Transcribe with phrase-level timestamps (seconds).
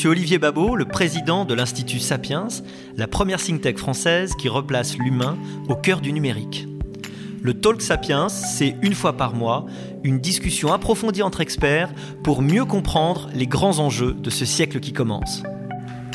[0.00, 2.48] Monsieur Olivier Babot, le président de l'Institut Sapiens,
[2.96, 5.36] la première think tank française qui replace l'humain
[5.68, 6.66] au cœur du numérique.
[7.42, 9.66] Le Talk Sapiens, c'est une fois par mois
[10.02, 11.92] une discussion approfondie entre experts
[12.24, 15.42] pour mieux comprendre les grands enjeux de ce siècle qui commence.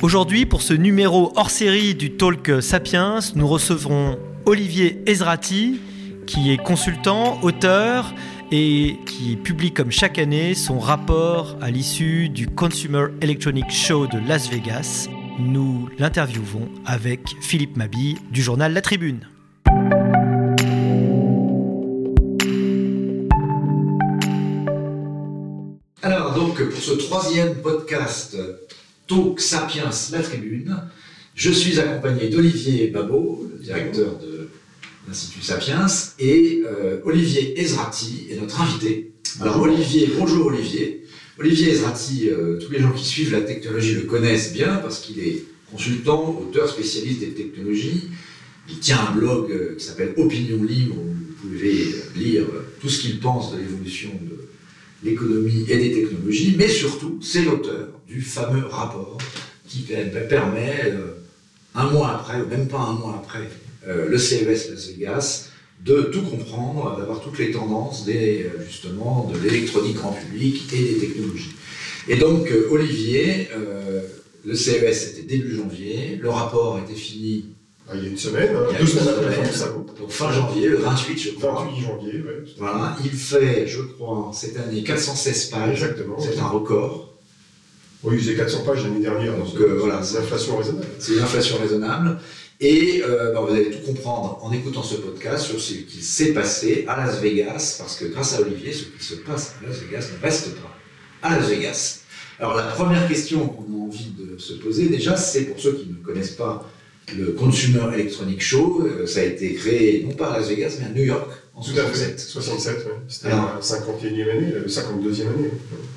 [0.01, 4.17] Aujourd'hui, pour ce numéro hors série du Talk Sapiens, nous recevrons
[4.47, 5.79] Olivier Ezrati,
[6.25, 8.15] qui est consultant, auteur
[8.51, 14.19] et qui publie comme chaque année son rapport à l'issue du Consumer Electronic Show de
[14.27, 15.07] Las Vegas.
[15.39, 19.27] Nous l'interviewons avec Philippe Mabi du journal La Tribune.
[26.01, 28.37] Alors donc pour ce troisième podcast
[29.07, 30.75] Talk Sapiens La Tribune,
[31.33, 34.34] je suis accompagné d'Olivier Babot, le directeur de
[35.07, 35.85] l'Institut Sapiens,
[36.19, 39.11] et euh, Olivier Ezrati est notre invité.
[39.39, 41.03] Alors Olivier, bonjour Olivier.
[41.37, 45.19] Olivier Ezrati, euh, tous les gens qui suivent la technologie le connaissent bien parce qu'il
[45.19, 48.09] est consultant, auteur, spécialiste des technologies.
[48.69, 52.45] Il tient un blog euh, qui s'appelle Opinion Libre où vous pouvez lire
[52.81, 54.47] tout ce qu'il pense de l'évolution de
[55.03, 59.17] l'économie et des technologies, mais surtout, c'est l'auteur du fameux rapport
[59.67, 59.85] qui
[60.29, 60.93] permet,
[61.75, 63.47] un mois après, ou même pas un mois après
[63.87, 65.49] le CES Las Vegas,
[65.83, 70.93] de tout comprendre, d'avoir toutes les tendances des, euh, justement de l'électronique grand public et
[70.93, 71.51] des technologies.
[72.07, 73.49] Et donc, euh, Olivier,
[74.45, 77.45] le CES c'était début janvier, le rapport était fini.
[77.87, 79.99] Ah, il y a une semaine, hein, deux semaines après.
[79.99, 81.65] Donc fin janvier, le 28, je crois.
[81.65, 82.53] 28 janvier, oui.
[82.57, 85.83] Voilà, il fait, je crois, cette année 416 pages.
[85.83, 86.17] Exactement.
[86.19, 87.13] C'est un record.
[88.03, 89.37] Oui, il faisait 400 pages l'année dernière.
[89.37, 90.01] Donc, voilà.
[90.03, 90.87] C'est une inflation raisonnable.
[90.97, 92.19] C'est une inflation raisonnable.
[92.61, 96.33] Et euh, ben, vous allez tout comprendre en écoutant ce podcast sur ce qui s'est
[96.33, 99.79] passé à Las Vegas, parce que grâce à Olivier, ce qui se passe à Las
[99.79, 100.71] Vegas ne reste pas
[101.21, 102.01] à Las Vegas.
[102.39, 105.89] Alors la première question qu'on a envie de se poser déjà, c'est pour ceux qui
[105.89, 106.69] ne connaissent pas
[107.17, 110.85] le Consumer Electronic Show, euh, ça a été créé non pas à Las Vegas, mais
[110.85, 112.19] à New York en 67.
[112.19, 112.91] 67, oui.
[113.07, 115.51] C'était la 51e année, la 52e année.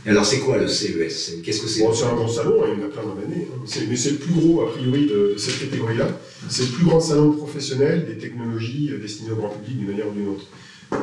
[0.06, 1.82] Et alors c'est quoi le CES Qu'est-ce que c'est?
[1.82, 3.48] Bon, C'est un bon salon, il y en a plein dans l'année.
[3.52, 3.80] Hein.
[3.88, 6.08] Mais c'est le plus gros, a priori, de, cette catégorie-là.
[6.48, 10.08] C'est le plus grand salon professionnel des technologies euh, destinées au grand public d'une manière
[10.08, 10.47] ou d'une autre.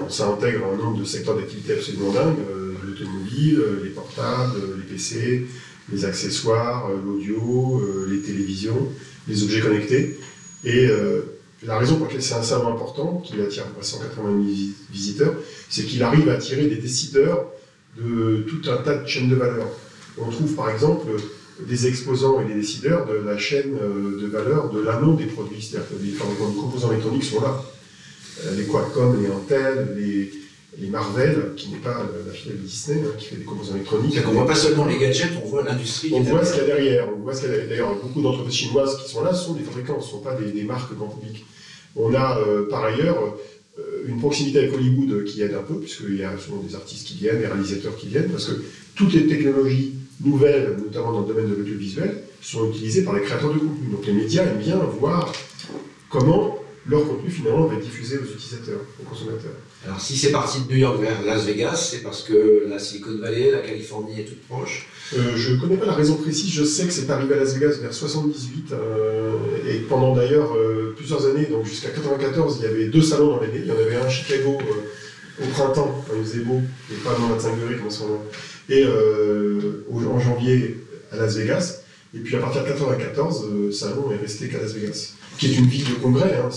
[0.09, 5.45] ça intègre un nombre de secteurs d'activité absolument dingue, euh, l'automobile, les portables, les PC,
[5.91, 8.87] les accessoires, l'audio, les télévisions,
[9.27, 10.17] les objets connectés.
[10.63, 10.89] Et
[11.63, 14.43] la raison pour laquelle c'est un salon important, qui attire à 180 000
[14.91, 15.33] visiteurs,
[15.69, 17.45] c'est qu'il arrive à attirer des décideurs
[17.97, 19.67] de tout un tas de chaînes de valeur.
[20.17, 21.07] On trouve par exemple
[21.67, 25.61] des exposants et des décideurs de la chaîne euh, de valeur de l'amont des produits,
[25.61, 27.61] c'est-à-dire que les, composants électroniques sont là.
[28.43, 30.31] Euh, les Qualcomm, les Intel, les,
[30.79, 34.17] les Marvel, qui n'est pas la filiale de Disney, hein, qui fait des composants électroniques.
[34.25, 36.11] On ne voit pas seulement les gadgets, on voit l'industrie.
[36.13, 37.07] On voit ce qu'il y a derrière.
[37.15, 39.63] On voit ce qu'il y a D'ailleurs, beaucoup d'entreprises chinoises qui sont là sont des
[39.63, 41.45] fabricants, ce ne sont pas des, marques grand public.
[41.95, 43.37] On a euh, par ailleurs
[43.79, 47.07] euh, une proximité avec Hollywood qui aide un peu, puisqu'il y a souvent des artistes
[47.07, 48.61] qui viennent, des réalisateurs qui viennent, parce que
[48.95, 49.93] toutes les technologies
[50.23, 53.87] nouvelles, notamment dans le domaine de l'audiovisuel, sont utilisées par les créateurs de contenu.
[53.91, 55.31] Donc les médias aiment bien voir
[56.09, 56.57] comment
[56.87, 59.55] leur contenu finalement va être diffusé aux utilisateurs, aux consommateurs.
[59.85, 63.17] Alors si c'est parti de New York vers Las Vegas, c'est parce que la Silicon
[63.21, 64.87] Valley, la Californie est toute proche.
[65.15, 67.53] Euh, Je ne connais pas la raison précise, je sais que c'est arrivé à Las
[67.53, 69.33] Vegas vers 78, euh,
[69.69, 73.41] et pendant d'ailleurs euh, plusieurs années, donc jusqu'à 94, il y avait deux salons dans
[73.41, 74.57] l'année, il y en avait un à Chicago
[75.39, 78.23] au printemps, quand il faisait beau, et pas dans 25 degrés comme ce moment,
[78.69, 80.77] et en janvier
[81.11, 81.81] à Las Vegas,
[82.15, 85.55] et puis à partir de 94, le salon est resté qu'à Las Vegas qui est
[85.55, 86.37] une ville de congrès.
[86.37, 86.49] Hein,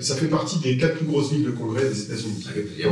[0.00, 2.46] Ça fait partie des quatre plus grosses villes de congrès des États-Unis.
[2.46, 2.88] Ah, il y a,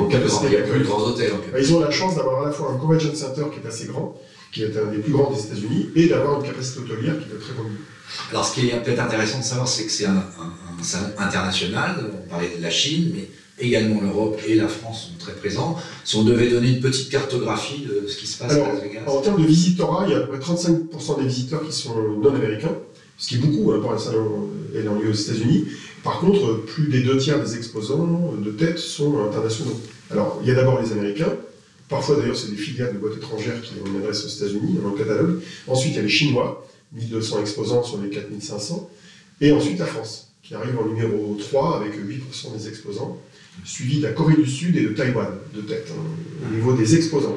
[0.84, 1.32] grands hôtels.
[1.52, 3.86] Bah, ils ont la chance d'avoir à la fois un convention center qui est assez
[3.86, 4.16] grand,
[4.52, 7.38] qui est un des plus grands des États-Unis, et d'avoir une capacité hôtelière qui est
[7.38, 7.72] très grande.
[8.30, 10.24] Alors, ce qui est peut-être intéressant de savoir, c'est que c'est un,
[10.82, 12.10] salon international.
[12.24, 13.28] On parlait de la Chine, mais
[13.60, 15.76] également l'Europe et la France sont très présents.
[16.04, 19.02] Si on devait donner une petite cartographie de ce qui se passe à Las Vegas.
[19.06, 21.94] En termes de visitorat, il y a à peu près 35% des visiteurs qui sont
[22.22, 22.76] non américains
[23.18, 25.66] ce qui est beaucoup hein, pour un salon ayant lieu aux États-Unis.
[26.02, 29.78] Par contre, plus des deux tiers des exposants de tête sont internationaux.
[30.10, 31.34] Alors, il y a d'abord les Américains,
[31.88, 34.90] parfois d'ailleurs c'est des filiales de boîtes étrangères qui ont une adresse aux États-Unis dans
[34.90, 35.40] le catalogue.
[35.66, 38.88] Ensuite, il y a les Chinois, 1200 exposants sur les 4500.
[39.40, 43.20] Et ensuite la France, qui arrive en numéro 3 avec 8% des exposants,
[43.64, 46.94] suivi de la Corée du Sud et de Taïwan de tête, hein, au niveau des
[46.94, 47.36] exposants.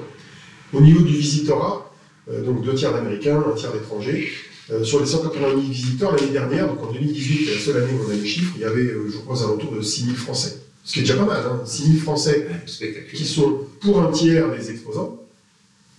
[0.74, 1.92] Au niveau du visitorat,
[2.30, 4.32] euh, donc deux tiers d'Américains, un tiers d'étrangers,
[4.70, 8.08] euh, sur les 180 000 visiteurs l'année dernière, donc en 2018, la seule année où
[8.08, 10.16] on a les chiffres, il y avait, euh, je crois, aux alentours de 6 000
[10.16, 10.58] Français.
[10.84, 12.48] Ce qui est déjà pas mal, hein, 6 000 Français
[13.14, 15.18] qui sont pour un tiers des exposants.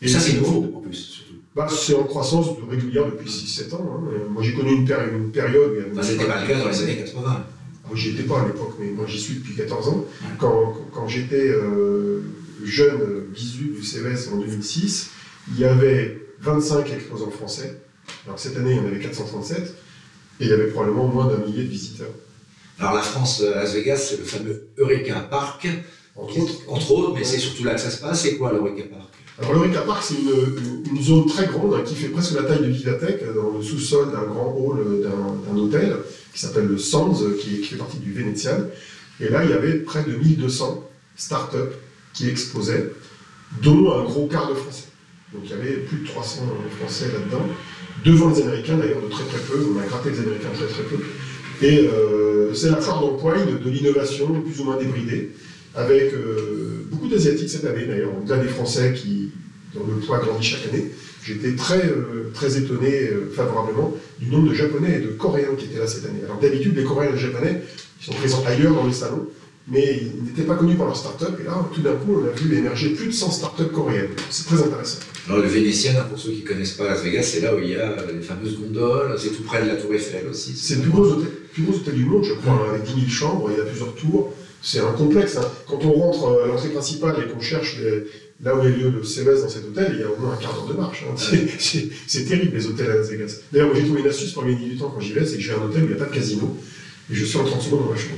[0.00, 1.34] Et ça, c'est nouveau, en plus, surtout.
[1.54, 4.00] bah, C'est en croissance régulière depuis 6-7 ans.
[4.08, 4.10] Hein.
[4.30, 4.80] Moi, j'ai connu une,
[5.14, 5.86] une période.
[6.02, 7.46] C'était pas le cas dans les années 80.
[7.86, 10.04] Moi, j'y étais pas à l'époque, mais moi, j'y suis depuis 14 ans.
[10.38, 12.22] Quand, quand j'étais euh,
[12.64, 15.10] jeune bisu du CES en 2006,
[15.54, 17.76] il y avait 25 exposants français.
[18.26, 19.74] Alors, cette année, il y en avait 437.
[20.40, 22.10] Et il y avait probablement moins d'un millier de visiteurs.
[22.78, 25.68] Alors, la France, euh, Las Vegas, c'est le fameux Eureka Park.
[26.16, 26.54] Entre autres.
[26.68, 28.22] Entre autres, mais c'est surtout là que ça se passe.
[28.22, 29.08] C'est quoi l'Eureka Park?
[29.38, 32.60] Alors l'Eureka Park, c'est une, une, zone très grande hein, qui fait presque la taille
[32.60, 35.96] de Vivatech, dans le sous-sol d'un grand hall d'un hôtel
[36.34, 38.70] qui s'appelle le Sands, qui, qui, fait partie du Vénétial.
[39.20, 40.86] Et là, il y avait près de 1200
[41.16, 41.56] startups
[42.12, 42.90] qui exposaient,
[43.62, 44.88] dont un gros quart de Français.
[45.32, 46.42] Donc il y avait plus de 300
[46.78, 47.46] Français là-dedans,
[48.04, 50.82] devant les Américains d'ailleurs de très très peu, on a gratté les Américains très très
[50.84, 50.96] peu.
[51.64, 55.30] Et euh, c'est la foire d'emploi de, de l'innovation plus ou moins débridée
[55.74, 59.30] avec euh, beaucoup d'Asiatiques cette année d'ailleurs, au-delà des Français qui,
[59.74, 60.90] dont le poids grandit chaque année.
[61.24, 65.78] J'étais très, euh, très étonné favorablement du nombre de Japonais et de Coréens qui étaient
[65.78, 66.20] là cette année.
[66.24, 67.62] Alors d'habitude, les Coréens et les Japonais
[68.02, 69.28] ils sont présents ailleurs dans les salons,
[69.68, 71.38] mais ils n'étaient pas connus pour leur start-up.
[71.40, 74.10] Et là, tout d'un coup, on a vu émerger plus de 100 start-up coréennes.
[74.30, 74.98] C'est très intéressant.
[75.28, 77.70] Alors le Vénitien, pour ceux qui ne connaissent pas Las Vegas, c'est là où il
[77.70, 80.54] y a les fameuses gondoles, c'est tout près de la Tour Eiffel aussi.
[80.56, 83.06] C'est le plus gros, hôtel, plus gros hôtel du monde, je crois, avec 10 000
[83.08, 85.36] chambres, il y a plusieurs tours c'est un complexe.
[85.36, 85.50] Hein.
[85.66, 87.78] Quand on rentre à l'entrée principale et qu'on cherche
[88.42, 90.36] là où est lieu le CES dans cet hôtel, il y a au moins un
[90.36, 91.04] quart d'heure de marche.
[91.08, 91.14] Hein.
[92.06, 93.40] C'est terrible les hôtels à Las Vegas.
[93.52, 95.52] D'ailleurs, j'ai trouvé une astuce pour gagner du temps quand j'y vais, c'est que j'ai
[95.52, 96.56] un hôtel où il n'y a pas de casino
[97.10, 98.14] et je suis en 30 secondes dans ma chambre.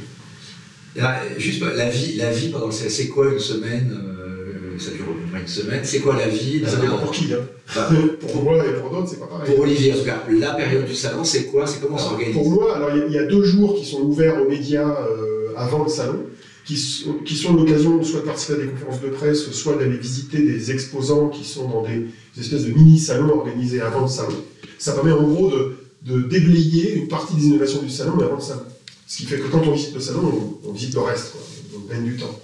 [1.38, 5.40] Juste la vie, la vie pendant c'est quoi une semaine euh, Ça dure au moins
[5.40, 5.80] une semaine.
[5.82, 7.32] C'est quoi la vie Ça dépend pour qui.
[7.32, 7.40] Hein.
[8.20, 9.54] pour moi et pour d'autres, c'est pas pareil.
[9.54, 12.50] Pour Olivier, en tout cas, la période du salon, c'est quoi C'est comment s'organise Pour
[12.50, 15.90] moi, alors il y, a deux jours qui sont ouverts aux médias euh, avant le
[15.90, 16.20] salon
[16.64, 20.70] qui, sont l'occasion soit de participer à des conférences de presse, soit d'aller visiter des
[20.70, 22.06] exposants qui sont dans des,
[22.40, 24.36] espèces de mini-salons organisés avant le salon.
[24.78, 28.40] Ça permet en gros de, déblayer une partie des innovations du salon, mais avant le
[28.40, 28.62] salon.
[29.06, 31.34] Ce qui fait que quand on visite le salon, on, visite le reste,
[31.74, 32.38] on gagne du temps.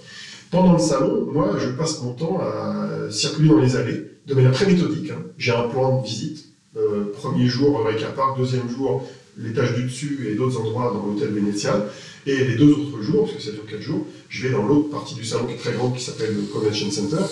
[0.51, 4.51] Pendant le salon, moi, je passe mon temps à circuler dans les allées, de manière
[4.51, 5.09] très méthodique.
[5.11, 5.23] Hein.
[5.37, 6.45] J'ai un plan de visite.
[6.77, 11.29] Euh, premier jour, Eureka Park, deuxième jour, l'étage du dessus et d'autres endroits dans l'hôtel
[11.29, 11.83] vénétial.
[12.27, 14.89] Et les deux autres jours, parce que ça dure quatre jours, je vais dans l'autre
[14.89, 17.23] partie du salon qui est très grande, qui s'appelle le Convention Center,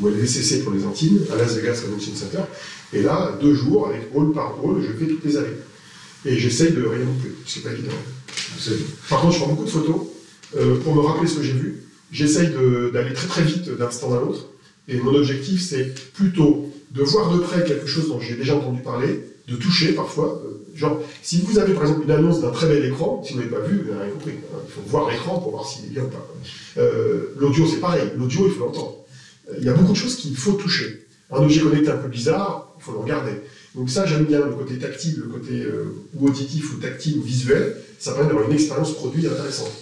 [0.00, 2.42] ou le VCC pour les intimes, à Las Vegas Convention Center.
[2.92, 5.56] Et là, deux jours, avec hall par hall, je fais toutes les allées.
[6.24, 7.92] Et j'essaye de rien non plus, c'est pas évident.
[9.08, 9.96] Par contre, je prends beaucoup de photos
[10.56, 11.84] euh, pour me rappeler ce que j'ai vu.
[12.10, 12.48] J'essaye
[12.92, 14.46] d'aller très très vite d'un stand à l'autre.
[14.88, 18.80] Et mon objectif, c'est plutôt de voir de près quelque chose dont j'ai déjà entendu
[18.80, 22.68] parler, de toucher parfois, euh, Genre, si vous avez par exemple une annonce d'un très
[22.68, 24.34] bel écran, si vous n'avez pas vu, vous n'avez rien compris.
[24.34, 24.58] Hein.
[24.64, 26.24] Il faut voir l'écran pour voir s'il est bien ou pas.
[26.76, 28.12] Euh, l'audio, c'est pareil.
[28.16, 28.98] L'audio, il faut l'entendre.
[29.58, 31.04] Il y a beaucoup de choses qu'il faut toucher.
[31.32, 33.32] Un objet connecté un peu bizarre, il faut le regarder.
[33.74, 35.66] Donc ça, j'aime bien le côté tactile, le côté
[36.14, 37.76] ou auditif ou tactile ou visuel.
[37.98, 39.72] Ça permet d'avoir une expérience produit intéressante.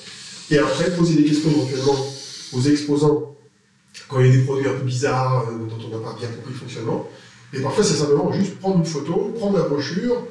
[0.51, 2.07] Et après, poser des questions éventuellement
[2.53, 3.37] aux exposants
[4.09, 6.53] quand il y a des produits un peu bizarres dont on n'a pas bien compris
[6.53, 7.09] le fonctionnement.
[7.53, 10.23] Et parfois, c'est simplement juste prendre une photo, prendre la brochure,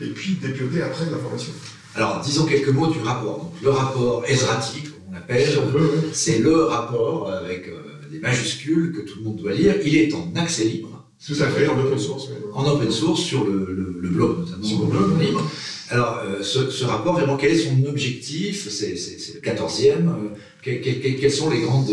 [0.00, 1.52] et puis dépioter après l'information.
[1.94, 3.38] Alors, disons quelques mots du rapport.
[3.38, 5.58] Donc, le rapport Ezrati, comme on l'appelle,
[6.12, 9.74] c'est le rapport avec euh, des majuscules que tout le monde doit lire.
[9.84, 11.04] Il est en accès libre.
[11.26, 12.28] Tout à fait, en open source.
[12.54, 14.64] En open source, sur le, le, blog notamment.
[14.64, 15.42] Sur le blog libre.
[15.90, 18.94] Alors, euh, ce, rapport, vraiment, quel est son objectif C'est
[19.34, 20.08] le 14e.
[20.08, 21.90] Euh, quels sont les, grandes,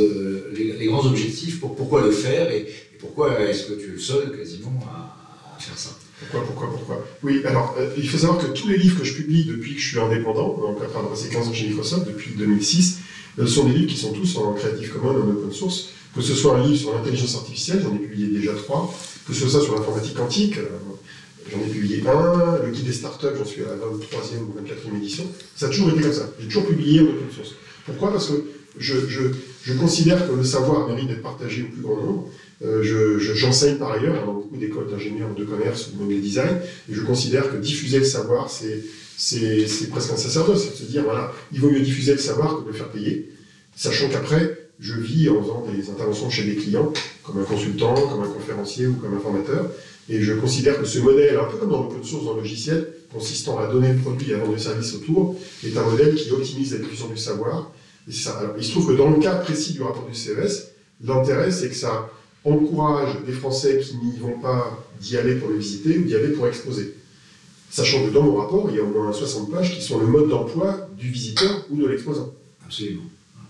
[0.53, 2.67] les, grands objectifs pour, Pourquoi le faire et,
[2.99, 5.91] pourquoi est-ce que tu es le seul quasiment à faire ça?
[6.19, 7.05] Pourquoi, pourquoi, pourquoi?
[7.23, 9.81] Oui, alors, euh, il faut savoir que tous les livres que je publie depuis que
[9.81, 12.99] je suis indépendant, donc après avoir passé 15 ans chez Microsoft, depuis 2006,
[13.39, 15.89] euh, sont des livres qui sont tous en Creative Commons, en open source.
[16.15, 18.93] Que ce soit un livre sur l'intelligence artificielle, j'en ai publié déjà trois.
[19.27, 20.69] Que ce soit sur l'informatique quantique, euh,
[21.51, 22.63] j'en ai publié un.
[22.65, 25.23] Le guide des startups, j'en suis à la 23e ou 24e édition.
[25.55, 26.29] Ça a toujours été comme ça.
[26.39, 27.55] J'ai toujours publié en open source.
[27.85, 28.11] Pourquoi?
[28.11, 28.45] Parce que
[28.77, 29.21] je, je,
[29.63, 32.29] je considère que le savoir mérite d'être partagé au plus grand nombre.
[32.63, 36.57] Euh, j'enseigne par ailleurs dans beaucoup d'écoles d'ingénieurs de commerce ou même de design,
[36.89, 41.03] et je considère que diffuser le savoir, c'est presque un sacerdoce, c'est de se dire,
[41.03, 43.29] voilà, il vaut mieux diffuser le savoir que de le faire payer,
[43.75, 46.91] sachant qu'après, je vis en faisant des interventions chez des clients,
[47.23, 49.69] comme un consultant, comme un conférencier ou comme un formateur,
[50.07, 52.87] et je considère que ce modèle, un peu comme dans l'open source, dans le logiciel,
[53.11, 55.35] consistant à donner le produit et à vendre le service autour,
[55.65, 57.71] est un modèle qui optimise la diffusion du savoir.
[58.07, 58.37] Et ça.
[58.37, 60.71] Alors, il se trouve que dans le cas précis du rapport du CES,
[61.03, 62.09] l'intérêt, c'est que ça
[62.43, 66.29] encourage des Français qui n'y vont pas d'y aller pour le visiter ou d'y aller
[66.29, 66.93] pour exposer.
[67.71, 70.05] Sachant que dans mon rapport, il y a au moins 60 pages qui sont le
[70.05, 72.31] mode d'emploi du visiteur ou de l'exposant.
[72.63, 73.03] Absolument.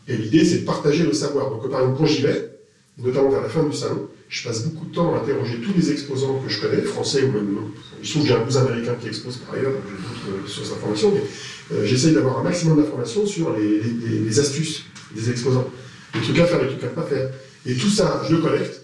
[0.08, 1.50] Et l'idée, c'est de partager le savoir.
[1.50, 2.55] Donc, par exemple, quand j'y vais,
[2.98, 5.92] notamment vers la fin du salon, je passe beaucoup de temps à interroger tous les
[5.92, 7.72] exposants que je connais, français ou même non.
[8.02, 10.50] Il se trouve que j'ai un cousin américain qui expose par ailleurs, donc j'ai d'autres
[10.50, 14.84] sources d'informations, mais euh, j'essaye d'avoir un maximum d'informations sur les astuces
[15.14, 15.68] des exposants,
[16.14, 17.30] les trucs à faire, les trucs à ne pas faire.
[17.66, 18.82] Et tout ça, je le collecte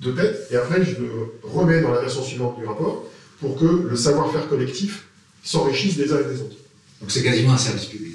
[0.00, 1.10] de tête, et après je le
[1.42, 3.04] remets dans la version suivante du rapport
[3.40, 5.04] pour que le savoir-faire collectif
[5.42, 6.56] s'enrichisse des uns et des autres.
[7.00, 8.09] Donc c'est quasiment un service public.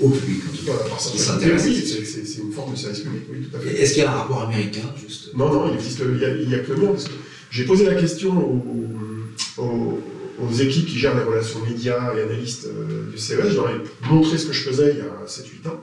[0.00, 0.72] Au public, en tout cas.
[0.72, 1.62] Voilà, par Qui s'intéresse.
[1.66, 3.80] oui, c'est- une forme de service public, oui, tout à fait.
[3.80, 5.30] Est-ce qu'il y a un rapport américain, juste?
[5.36, 7.12] Non, non, il existe, il y a, il y a que le mien, parce que
[7.50, 10.00] j'ai posé la question aux, aux-
[10.42, 13.74] aux équipes qui gèrent les relations médias et analystes euh, du CES, je leur ai
[14.10, 15.80] montré ce que je faisais il y a 7-8 ans.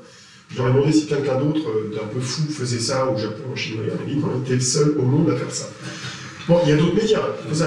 [0.51, 3.43] Je leur ai demandé si quelqu'un d'autre euh, d'un peu fou faisait ça au Japon,
[3.53, 5.69] en Chine, en Amérique, on était le seul au monde à faire ça.
[6.49, 7.21] Bon, il y a d'autres médias.
[7.49, 7.57] il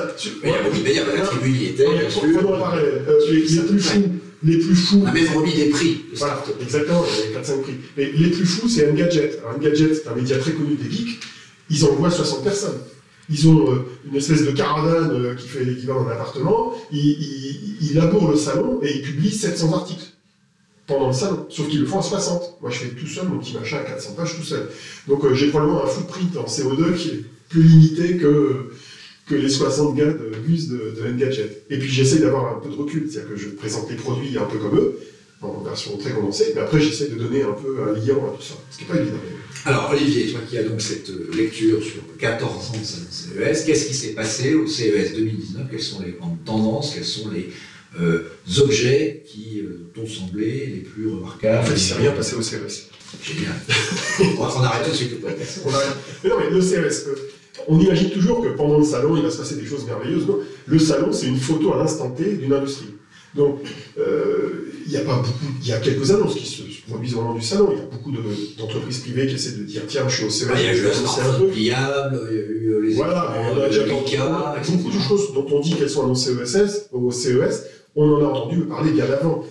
[0.43, 2.21] Mais il y a beaucoup de médias, la tribune y était, bien mais sûr.
[2.35, 3.03] prenons un parallèle.
[3.31, 4.03] Les plus fous,
[4.45, 6.05] les plus fous, On a même remis des prix.
[6.13, 7.75] de voilà, exactement, il y a 4-5 prix.
[7.97, 9.39] Mais les plus fous, c'est Engadget.
[9.39, 11.21] Alors Engadget, c'est un média très connu des geeks.
[11.71, 12.79] Ils envoient 60 personnes.
[13.31, 16.75] Ils ont euh, une espèce de caravane euh, qui fait l'équivalent d'un appartement.
[16.93, 20.05] Ils, ils, ils labourent le salon et ils publient 700 articles
[20.87, 21.47] pendant le salon.
[21.49, 22.59] Sauf qu'ils le font à 60.
[22.61, 24.69] Moi, je fais tout seul mon petit machin à 400 pages tout seul.
[25.09, 28.73] Donc euh, j'ai probablement un footprint en CO2 qui est plus limité que,
[29.27, 31.65] que les 60 gars de Gus de, de Engadget.
[31.71, 34.45] Et puis j'essaye d'avoir un peu de recul, c'est-à-dire que je présente les produits un
[34.45, 34.99] peu comme eux,
[35.41, 38.43] en version très condensée, mais après j'essaie de donner un peu un lien à tout
[38.43, 39.19] ça, ce qui n'est pas évident.
[39.67, 43.95] Alors, Olivier, toi qui as donc cette lecture sur 14 ans de CES, qu'est-ce qui
[43.95, 46.95] s'est passé au CES 2019 Quelles sont les grandes tendances?
[46.95, 47.49] Quels sont les
[47.99, 48.25] euh,
[48.59, 51.61] objets qui euh, t'ont semblé les plus remarquables?
[51.61, 52.91] En fait, il ne s'est rien passé au CES.
[53.23, 53.55] Génial.
[54.39, 55.61] on va s'en arrêter tout de suite le podcast.
[56.23, 57.31] Mais non, mais le CES, euh,
[57.69, 60.27] on imagine toujours que pendant le salon, il va se passer des choses merveilleuses.
[60.27, 62.87] Non, le salon, c'est une photo à l'instant T d'une industrie.
[63.35, 63.59] Donc,
[63.99, 65.29] euh, il y a pas beaucoup,
[65.61, 67.71] il y a quelques annonces qui se au moment du salon.
[67.73, 68.21] Il y a beaucoup de-
[68.59, 70.75] d'entreprises privées qui essaient de dire tiens, je suis au CES, Ah, il y a
[70.75, 74.91] eu pliable, il y a eu euh, les Voilà, écrans, on a déjà entendu beaucoup
[74.97, 77.65] de choses dont on dit qu'elles sont annoncées au CES, au CES,
[77.97, 79.45] on en a entendu parler bien avant.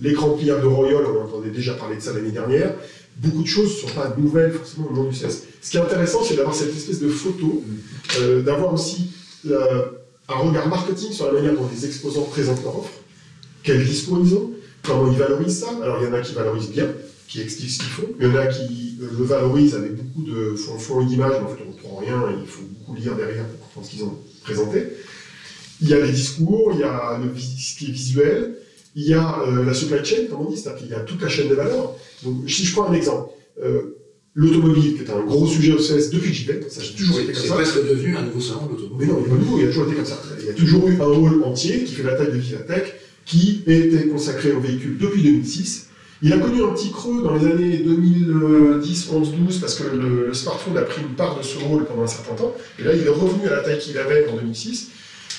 [0.00, 2.74] L'écran pliable de Royal, on en entendait déjà parler de ça l'année dernière.
[3.18, 5.42] Beaucoup de choses ne sont pas nouvelles forcément au moment du CES.
[5.60, 7.64] Ce qui est intéressant, c'est d'avoir cette espèce de photo,
[8.20, 9.10] euh, d'avoir aussi
[9.50, 9.82] euh,
[10.28, 12.92] un regard marketing sur la manière dont les exposants présentent leur offre,
[13.64, 14.52] quel discours ils ont,
[14.84, 15.70] comment ils valorisent ça.
[15.82, 16.86] Alors il y en a qui valorisent bien,
[17.26, 20.22] qui expliquent ce qu'ils font, il y en a qui euh, le valorisent avec beaucoup
[20.22, 23.46] de fond, d'images, mais en fait on ne comprend rien, il faut beaucoup lire derrière
[23.46, 24.84] pour comprendre ce qu'ils ont présenté.
[25.82, 28.58] Il y a les discours, il y a le, ce qui est visuel,
[28.94, 31.28] il y a la supply chain, comme on dit, c'est-à-dire qu'il y a toute la
[31.28, 31.94] chaîne de valeur.
[32.24, 33.30] Donc, si je prends un exemple,
[33.62, 33.96] euh,
[34.34, 37.20] l'automobile, qui est un gros sujet au CES depuis que j'y vais, ça a toujours
[37.20, 37.54] été C'est comme c'est ça.
[37.54, 39.08] presque devenu un nouveau salon de Mais l'automobile.
[39.08, 40.22] non, il n'est pas nouveau, il a toujours été comme ça.
[40.40, 42.94] Il y a toujours eu un hall entier qui fait la taille de Vivatech,
[43.24, 45.86] qui était consacré aux véhicules depuis 2006.
[46.22, 50.26] Il a connu un petit creux dans les années 2010, 11, 12, parce que le,
[50.28, 52.54] le smartphone a pris une part de ce rôle pendant un certain temps.
[52.78, 54.88] Et là, il est revenu à la taille qu'il avait en 2006.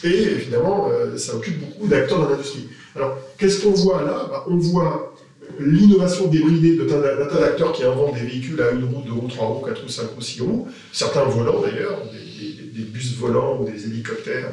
[0.06, 2.68] Et évidemment, euh, ça occupe beaucoup d'acteurs dans l'industrie.
[2.96, 4.28] Alors, qu'est-ce qu'on voit là?
[4.30, 5.14] Bah, On voit
[5.60, 7.00] l'innovation débridée de tas-
[7.40, 10.10] d'acteurs qui inventent des véhicules à une roue, deux roues, trois roues, quatre roues, cinq
[10.16, 14.52] roues, six roues, certains volants d'ailleurs, des, bus volants ou des hélicoptères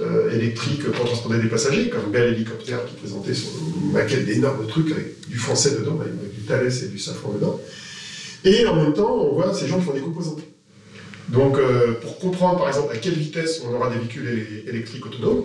[0.00, 3.48] euh, électriques pour transporter des passagers, comme Bell Hélicoptère qui présentait son
[3.92, 7.58] maquette d'énormes trucs avec du français dedans, avec du Thales et du Safran dedans.
[8.44, 10.36] Et en même temps, on voit ces gens qui font des composants.
[11.30, 15.06] Donc, euh, pour comprendre par exemple à quelle vitesse on aura des véhicules éle- électriques
[15.06, 15.44] autonomes,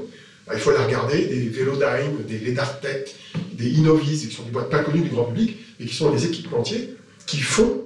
[0.50, 3.16] bah, il faut aller regarder des Velodyne, des Ledartech,
[3.54, 6.26] des Innovis, qui sont des boîtes pas connues du grand public, et qui sont des
[6.26, 6.96] équipementiers
[7.28, 7.84] qui font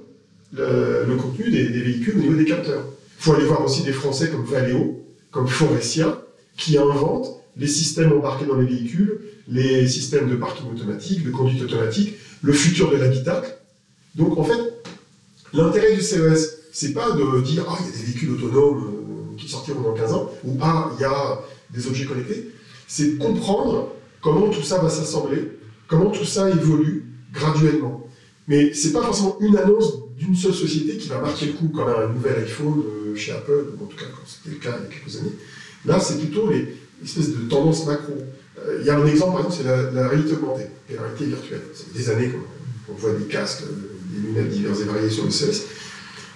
[0.52, 2.84] le, contenu des, des véhicules au niveau des capteurs.
[3.18, 6.22] Il faut aller voir aussi des Français comme Valeo, comme Forestia,
[6.56, 11.62] qui inventent les systèmes embarqués dans les véhicules, les systèmes de parking automatique, de conduite
[11.62, 13.54] automatique, le futur de l'habitacle.
[14.14, 14.60] Donc en fait,
[15.52, 19.36] l'intérêt du CES, c'est pas de dire ah il y a des véhicules autonomes euh,
[19.36, 21.40] qui sortiront dans 15 ans ou ah il y a
[21.70, 22.48] des objets connectés,
[22.86, 25.52] c'est de comprendre comment tout ça va s'assembler,
[25.86, 28.08] comment tout ça évolue graduellement.
[28.48, 31.88] Mais c'est pas forcément une annonce d'une seule société qui va marquer le coup comme
[31.88, 34.84] un nouvel iPhone euh, chez Apple, ou en tout cas quand c'était le cas il
[34.84, 35.32] y a quelques années.
[35.86, 36.68] Là, c'est plutôt les
[37.02, 38.12] espèces de tendances macro.
[38.58, 41.62] Euh, Il y a un exemple, par exemple, c'est la, réalité augmentée la réalité virtuelle.
[41.74, 42.30] Ça des années
[42.86, 43.74] qu'on voit des casques, euh,
[44.10, 45.64] des lunettes diverses et variées sur le CES.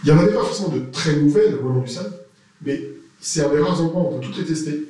[0.04, 2.10] Il n'y en avait pas forcément de très nouvelles au moment du salon,
[2.64, 2.82] mais
[3.20, 4.84] c'est un des rares endroits où on peut toutes les tester,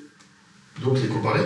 [0.82, 1.42] donc les comparer.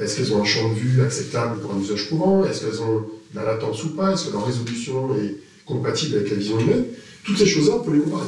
[0.00, 2.44] Est-ce qu'elles ont un champ de vue acceptable pour un usage courant?
[2.44, 4.12] Est-ce qu'elles ont de la latence ou pas?
[4.12, 6.84] Est-ce que leur résolution est compatible avec la vision humaine?
[7.24, 8.26] Toutes ces choses-là, on peut les comparer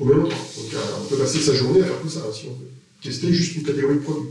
[0.00, 0.34] au même endroit.
[0.34, 2.68] Donc, euh, on peut passer sa journée à faire tout ça, hein, si on veut.
[3.02, 4.30] Tester juste une catégorie de produits.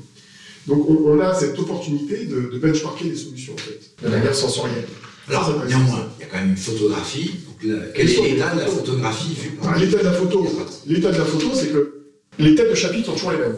[0.67, 4.33] Donc, on, on a cette opportunité de, de benchmarker les solutions, en fait, de manière
[4.35, 4.87] sensorielle.
[5.29, 7.31] Alors, néanmoins, il y a quand même une photographie.
[7.45, 10.47] Donc, là, quel est l'état de la photographie vue par Ah, L'état de la photo,
[10.87, 11.93] l'état de la photo, c'est que
[12.39, 13.55] les têtes de chapitre sont toujours les mêmes.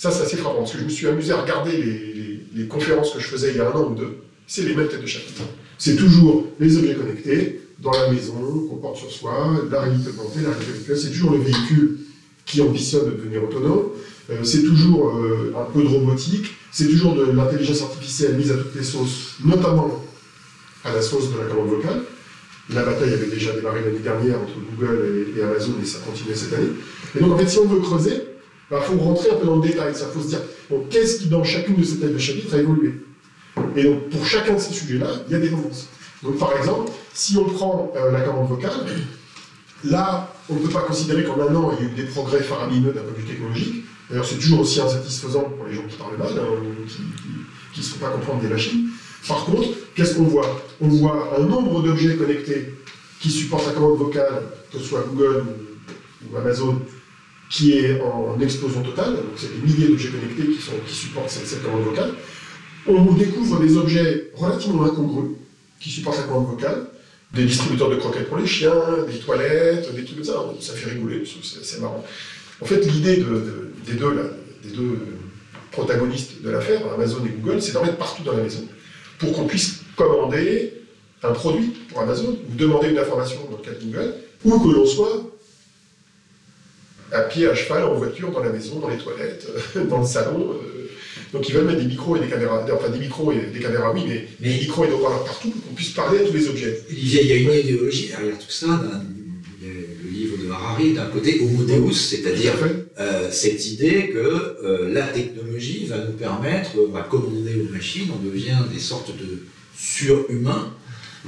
[0.00, 3.20] Ça, c'est assez frappant, parce que je me suis amusé à regarder les, conférences que
[3.20, 4.16] je faisais il y a un an ou deux.
[4.46, 5.42] C'est les mêmes têtes de chapitre.
[5.76, 8.32] C'est toujours les objets connectés, dans la maison,
[8.70, 10.96] qu'on porte sur soi, la réalité augmentée, la réalité virtuelle.
[10.96, 11.98] C'est toujours le véhicule
[12.46, 13.90] qui ambitionne de devenir autonome.
[14.30, 16.46] Euh, c'est toujours euh, un peu de robotique.
[16.72, 20.02] C'est toujours de l'intelligence artificielle mise à toutes les sauces, notamment
[20.82, 22.00] à la sauce de la commande vocale.
[22.70, 26.54] La bataille avait déjà démarré l'année dernière entre Google et, Amazon et ça continue cette
[26.54, 26.70] année.
[27.14, 28.29] Et donc en fait, si on veut creuser,
[28.70, 29.92] il faut rentrer un peu dans le détail.
[29.92, 30.40] Il faut se dire,
[30.90, 32.94] qu'est-ce qui dans chacune de ces têtes de chapitre a évolué?
[33.76, 35.88] Et donc pour chacun de ces sujets-là, il y a des tendances.
[36.22, 38.86] Donc par exemple, si on prend euh, la commande vocale,
[39.84, 42.40] là, on ne peut pas considérer qu'en un an, il y a eu des progrès
[42.40, 43.84] faramineux d'un point de vue technologique.
[44.08, 46.44] D'ailleurs, c'est toujours aussi insatisfaisant pour les gens qui parlent mal, hein,
[47.72, 48.88] qui ne se font pas comprendre des machines.
[49.26, 50.62] Par contre, qu'est-ce qu'on voit?
[50.80, 52.74] On voit un nombre d'objets connectés
[53.20, 55.44] qui supportent la commande vocale, que ce soit Google
[56.30, 56.80] ou Amazon,
[57.50, 59.16] qui est en, explosion totale.
[59.16, 62.12] Donc, c'est des milliers d'objets connectés qui, sont, qui supportent cette, commande vocale.
[62.86, 65.32] On découvre des objets relativement incongrus
[65.80, 66.86] qui supportent la commande vocale,
[67.34, 70.44] des distributeurs de croquettes pour les chiens, des toilettes, des trucs comme ça.
[70.60, 72.04] Ça fait rigoler, c'est marrant.
[72.60, 74.14] En fait, l'idée de, de, des, deux,
[74.62, 74.98] des deux
[75.72, 78.66] protagonistes de l'affaire, Amazon et Google, c'est d'en mettre partout dans la maison
[79.18, 80.72] pour qu'on puisse commander
[81.22, 84.14] un produit pour Amazon ou demander une information dans le cas de Google,
[84.44, 85.30] ou que l'on soit
[87.12, 89.46] à pied, à cheval, en voiture, dans la maison, dans les toilettes,
[89.88, 90.52] dans le salon.
[90.52, 90.88] euh.
[91.32, 93.92] Donc ils veulent mettre des micros et des caméras, enfin des micros et des caméras,
[93.94, 96.32] oui, mais, Mais- des micros et des haut-parleurs partout pour qu'on puisse parler à tous
[96.34, 96.80] les objets.
[96.90, 98.66] Il y a une idéologie derrière tout ça.
[98.66, 99.02] d'un-
[99.62, 99.74] il y a
[100.04, 102.54] le livre de Harari, d'un côté Homo Deus, c'est-à-dire
[102.98, 108.08] euh, cette idée que euh, la technologie va nous permettre, on va commander aux machines,
[108.12, 109.42] on devient des sortes de
[109.78, 110.74] surhumains.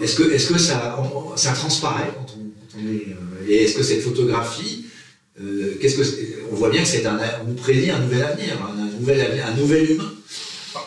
[0.02, 3.08] Est-ce que, est-ce que ça, on- ça transparaît quand on, quand on est.
[3.12, 4.81] euh, et est-ce que cette photographie,
[5.42, 8.22] euh, qu'est-ce que c'est- on voit bien que c'est un, on nous prédit un nouvel
[8.22, 10.12] avenir, un, un nouvel avenir, un nouvel humain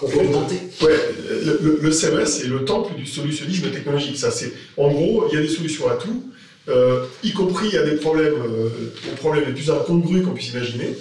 [0.01, 0.55] augmenté.
[0.81, 0.95] Ouais,
[1.45, 4.17] le, le- le CES, c'est le temple du solutionnisme technologique.
[4.17, 6.23] Ça, c'est, en gros, il y a des solutions à tout,
[6.69, 8.69] euh, y compris à des problèmes, euh,
[9.11, 10.95] aux problèmes les plus incongrus qu'on puisse imaginer.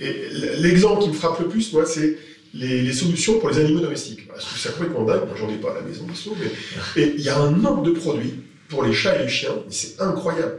[0.00, 0.12] Et
[0.58, 2.16] l'exemple qui me frappe le plus, moi, c'est
[2.52, 4.26] les, les solutions pour les animaux domestiques.
[4.28, 6.06] Parce que c'est complètement dingue, moi j'en ai pas à la maison,
[6.96, 8.34] mais il y a un nombre de produits
[8.68, 10.56] pour les chats et les chiens, c'est incroyable.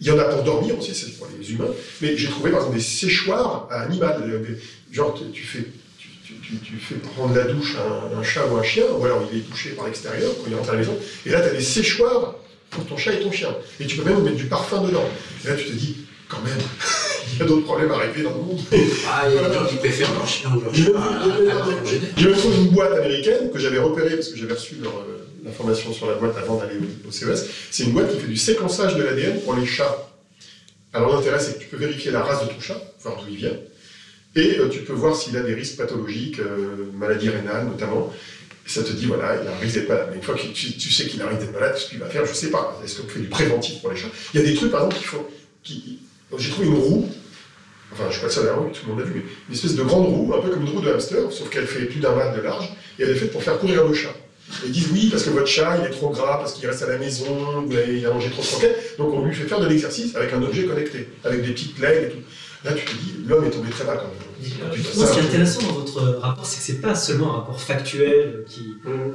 [0.00, 1.70] Il y en a pour dormir aussi, c'est pour les humains,
[2.02, 4.22] mais j'ai trouvé par exemple des séchoirs à animal.
[4.92, 5.64] Genre, tu- fais
[5.98, 8.84] tu, tu- tu- tu fais prendre la douche à un, un chat ou un chien,
[8.98, 11.40] ou alors il est touché par l'extérieur quand il rentre à la maison, et là
[11.40, 12.34] tu as des séchoirs
[12.70, 13.54] pour ton chat et ton chien.
[13.80, 15.04] Et tu peux même mettre du parfum dedans.
[15.44, 15.96] Et là tu te dis,
[16.28, 16.58] quand même,
[17.32, 18.60] il y a d'autres problèmes à régler dans le monde.
[19.08, 21.84] Ah, il y a des gens qui préfèrent leur chien ou leur chat même-
[22.16, 25.15] j'ai même trouvé une boîte américaine que j'avais repérée parce que j'avais reçu leur, euh,
[25.46, 27.48] l'information sur la boîte avant d'aller au, CES.
[27.70, 30.10] C'est une boîte qui fait du séquençage de l'ADN pour les chats.
[30.92, 33.36] Alors l'intérêt, c'est que tu peux vérifier la race de ton chat, voir d'où il
[33.36, 33.56] vient,
[34.34, 38.12] et euh, tu peux voir s'il a des risques pathologiques, euh, maladies rénales notamment.
[38.66, 40.08] Et ça te dit, voilà, il a un risque d'être malade.
[40.10, 42.06] Mais une fois que tu, sais qu'il a un risque d'être malade, ce qu'il va
[42.06, 42.78] faire, je sais pas.
[42.84, 44.08] Est-ce qu'on fait du préventif pour les chats?
[44.34, 45.24] Il y a des trucs, par exemple, qui font.
[45.62, 45.98] Qui...
[46.36, 47.08] J'ai trouvé une roue,
[47.92, 49.22] enfin, je suis pas le seul à la rue, tout le monde l'a vu, mais
[49.48, 51.84] une espèce de grande roue, un peu comme une roue de hamster, sauf qu'elle fait
[51.84, 54.14] plus d'un mètre de large, et elle est faite pour faire courir le chat.
[54.64, 56.86] Ils disent oui, parce que votre chat, il est trop gras, parce qu'il reste à
[56.86, 60.14] la maison, il a mangé trop de croquettes, donc on lui fait faire de l'exercice
[60.14, 62.18] avec un objet connecté, avec des petites legs et tout.
[62.64, 64.76] Là, tu te dis, l'homme est tombé très bas quand même.
[64.96, 67.60] Moi, ce qui est intéressant dans votre rapport, c'est que c'est pas seulement un rapport
[67.60, 68.92] factuel qui Hum.
[68.92, 69.10] euh,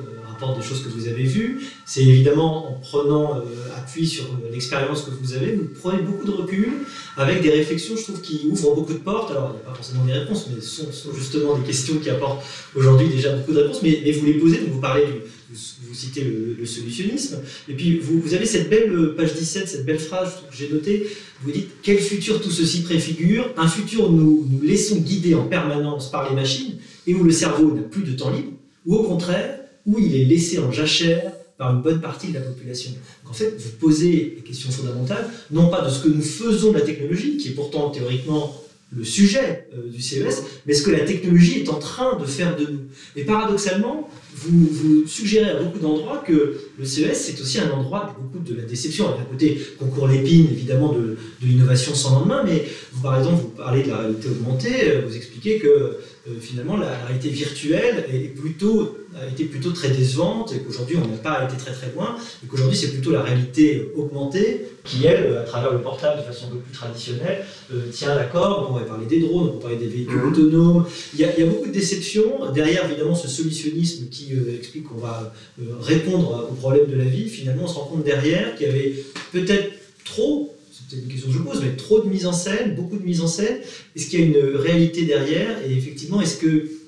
[0.50, 3.42] des choses que vous avez vues, c'est évidemment en prenant euh,
[3.78, 6.70] appui sur euh, l'expérience que vous avez, vous prenez beaucoup de recul
[7.18, 9.32] avec des réflexions, je trouve, qui ouvrent beaucoup de portes.
[9.32, 12.10] Alors, il n'y a pas forcément des réponses, mais ce sont, justement des questions qui
[12.10, 12.44] apportent
[12.76, 15.06] aujourd'hui déjà beaucoup de réponses, mais, vous les posez, donc vous parlez.
[15.54, 19.68] Vous, citez le, le solutionnisme, et puis vous, vous avez cette belle euh, page 17,
[19.68, 21.06] cette belle phrase que j'ai notée,
[21.44, 23.50] vous dites quel futur tout ceci préfigure?
[23.58, 27.32] Un futur où nous nous laissons guider en permanence par les machines et où le
[27.32, 28.54] cerveau n'a plus de temps libre,
[28.86, 32.42] ou au contraire, où il est laissé en jachère par une bonne partie de la
[32.42, 32.92] population.
[33.30, 36.80] En fait, vous posez des questions fondamentales, non pas de ce que nous faisons de
[36.80, 38.62] la technologie, qui est pourtant théoriquement
[38.96, 42.58] le sujet euh, du CES, mais ce que la technologie est en train de faire
[42.58, 42.80] de nous.
[43.16, 48.22] Et paradoxalement, vous, suggérez à beaucoup d'endroits que le CES, c'est aussi un endroit de
[48.22, 49.06] beaucoup de la déception.
[49.06, 52.66] Il y a un côté concours l'épine, évidemment, de, l'innovation sans lendemain, mais
[53.02, 55.98] par exemple, vous parlez de la réalité augmentée, euh, vous expliquez que euh,
[56.40, 61.18] finalement la, réalité virtuelle est plutôt, a été plutôt très décevante et qu'aujourd'hui on n'a
[61.18, 65.44] pas été très très loin et qu'aujourd'hui c'est plutôt la réalité augmentée qui elle, à
[65.44, 68.68] travers le portable de façon un peu plus traditionnelle, euh, tient la corde.
[68.70, 70.32] On va parler des drones, on va parler des véhicules mmh.
[70.32, 70.86] autonomes.
[71.14, 72.52] Il y, a, il y, a, beaucoup de déceptions.
[72.52, 75.34] Derrière évidemment ce solutionnisme qui euh, explique qu'on va
[75.82, 78.96] répondre aux problèmes de la vie, finalement on se rend compte derrière qu'il y avait
[79.32, 79.72] peut-être
[80.04, 80.56] trop
[80.90, 83.22] c'est une question que je pose, mais trop de mise en scène, beaucoup de mise
[83.22, 83.60] en scène.
[83.96, 85.58] Est-ce qu'il y a une réalité derrière?
[85.66, 86.38] Et effectivement, est-ce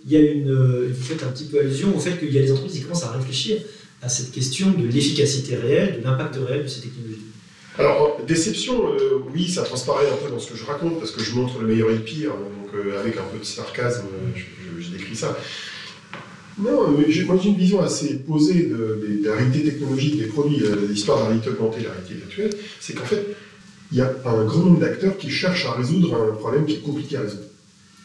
[0.04, 0.50] qu'il y a une.
[0.50, 2.84] Euh, vous faites un petit peu allusion au fait qu'il y a des entreprises qui
[2.84, 3.58] commencent à réfléchir
[4.02, 7.20] à cette question de l'efficacité réelle, de l'impact réel de ces technologies
[7.80, 11.24] alors, déception, euh, oui, ça transparaît un peu dans ce que je raconte, parce que
[11.24, 14.90] je montre le meilleur et le pire, donc euh, avec un peu de sarcasme, je,
[14.96, 15.36] décris ça.
[16.60, 21.24] Non, moi j'ai une vision assez posée de, la réalité technologique des produits, l'histoire de
[21.24, 23.26] la réalité augmentée, la réalité virtuelle, c'est qu'en fait,
[23.92, 26.82] il y a un grand nombre d'acteurs qui cherchent à résoudre un problème qui est
[26.82, 27.46] compliqué à résoudre.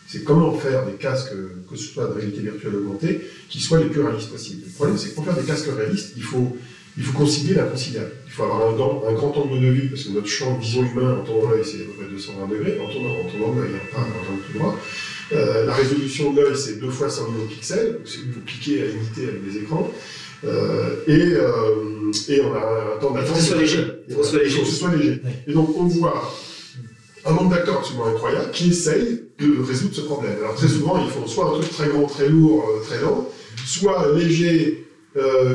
[0.09, 1.35] C'est comment faire des casques,
[1.71, 4.63] que ce soit de réalité virtuelle augmentée, qui soient les plus réalistes possibles.
[4.65, 6.57] Le problème, c'est que pour faire des casques réalistes, il faut,
[6.97, 8.13] il faut concilier l'inconciliable.
[8.27, 10.83] Il faut avoir un, un, grand angle de vue, parce que notre champ de vision
[10.83, 13.71] humain en tournant l'œil, c'est à peu près 220 degrés, en tournant, en tournant l'œil,
[13.93, 14.79] pas en tournant tout droit.
[15.33, 18.83] Euh, la résolution de l'œil, c'est 2 fois 100 millions de pixels, c'est faut cliquer
[18.83, 19.93] à imiter avec des écrans.
[20.45, 23.25] Euh, et, euh, et, on a un temps d'attente.
[23.25, 24.65] Il faut que ce soit léger.
[24.65, 25.21] soit léger.
[25.47, 26.33] Et donc on voit
[27.25, 30.37] un nombre d'acteurs absolument incroyable qui essayent de résoudre ce problème.
[30.41, 33.29] Alors très souvent, ils font soit un truc très grand, très lourd, euh, très lent,
[33.65, 34.85] soit léger,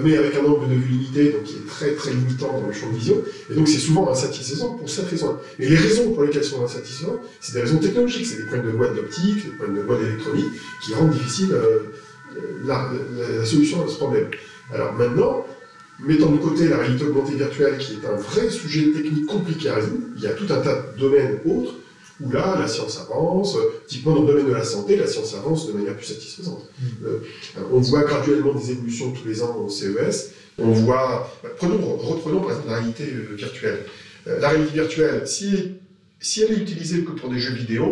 [0.04, 2.74] mais avec un angle de vue limité, donc qui est très très limitant dans le
[2.74, 3.16] champ de vision.
[3.50, 5.38] Et donc c'est souvent insatisfaisant pour cette raison.
[5.58, 8.76] Et les raisons pour lesquelles sont insatisfaisantes, c'est des raisons technologiques, c'est des problèmes de
[8.76, 10.52] voie d'optique, des problèmes de voie d'électronique,
[10.84, 11.56] qui rendent difficile
[12.66, 12.92] la,
[13.40, 14.28] la, solution à ce problème.
[14.74, 15.46] Alors maintenant,
[16.00, 19.76] mettons de côté la réalité augmentée virtuelle, qui est un vrai sujet technique compliqué à
[19.76, 21.76] résoudre, il y a tout un tas de domaines autres
[22.22, 23.58] où là, la science avance.
[23.88, 26.70] Typiquement, dans le domaine de la santé, la science avance de manière plus satisfaisante.
[26.80, 27.06] Mm.
[27.06, 27.20] Euh,
[27.72, 30.32] on voit graduellement des évolutions tous les ans au CES.
[30.58, 33.86] On voit, bah, prenons, reprenons par exemple la réalité euh, virtuelle.
[34.28, 35.74] Euh, la réalité virtuelle, si,
[36.20, 37.92] si elle est utilisée que pour des jeux vidéo,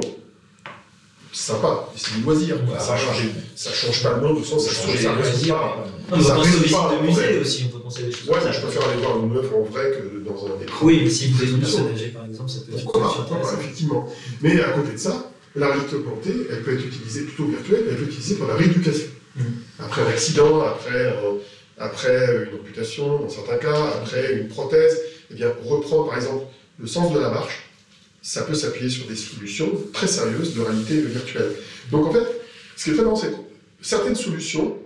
[1.33, 2.57] sympa, c'est du loisir.
[2.79, 3.23] Ça, change,
[3.55, 5.85] ça change pas le monde au sens ça change ça reste pas.
[6.11, 8.87] On peut visites de musée aussi, on peut penser des choses Ouais, mais je préfère
[8.87, 10.85] aller voir une œuvre en vrai que dans un écran.
[10.85, 13.53] Oui, mais si vous avez une personne âgée par exemple, ça peut être Pourquoi pas,
[13.59, 14.07] effectivement.
[14.41, 17.95] Mais à côté de ça, la réalité augmentée, elle peut être utilisée plutôt virtuelle, elle
[17.97, 19.07] peut être utilisée pour la rééducation.
[19.35, 19.45] Mhm.
[19.79, 21.15] Après un accident, après,
[21.77, 24.97] après une amputation, dans certains cas, après une prothèse,
[25.31, 26.45] eh bien, reprendre par exemple
[26.79, 27.67] le sens de la marche
[28.21, 31.53] ça peut s'appuyer sur des solutions très sérieuses de réalité virtuelle.
[31.89, 32.27] Donc en fait,
[32.75, 33.37] ce qui est très marrant, c'est que
[33.81, 34.77] certaines solutions,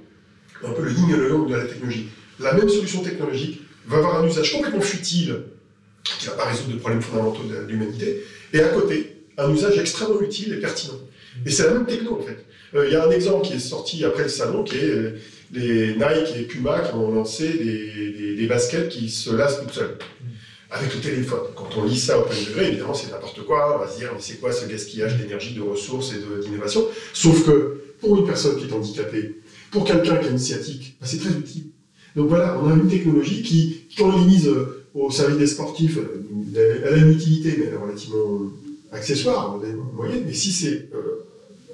[0.64, 2.08] un peu le yin et le yang de la technologie,
[2.40, 5.44] la même solution technologique va avoir un usage complètement futile
[6.20, 9.78] qui ne va pas résoudre de problèmes fondamentaux de l'humanité, et à côté, un usage
[9.80, 11.00] extrêmement utile et pertinent.
[11.46, 12.46] Et c'est la même techno en fait.
[12.76, 15.20] Euh, il y a un exemple qui est sorti après le salon, qui est euh,
[15.52, 19.98] les Nike et Puma qui ont lancé des, des baskets qui se lassent toutes seules
[20.72, 21.42] avec le téléphone.
[21.56, 23.76] Quand on lit ça au premier degré, évidemment, c'est n'importe quoi.
[23.76, 26.88] On va se dire, mais c'est quoi ce gaspillage d'énergie, de ressources et d'innovation?
[27.14, 31.08] Sauf que pour une personne qui est handicapée, pour quelqu'un qui a une sciatique, bah,
[31.10, 31.66] c'est très utile.
[32.16, 35.98] Donc voilà, on a une technologie qui, quand on mise euh, au service des sportifs,
[35.98, 38.52] euh, elle a une utilité, mais elle est relativement
[38.92, 39.60] accessoire,
[39.94, 41.26] moyenne, mais si c'est euh,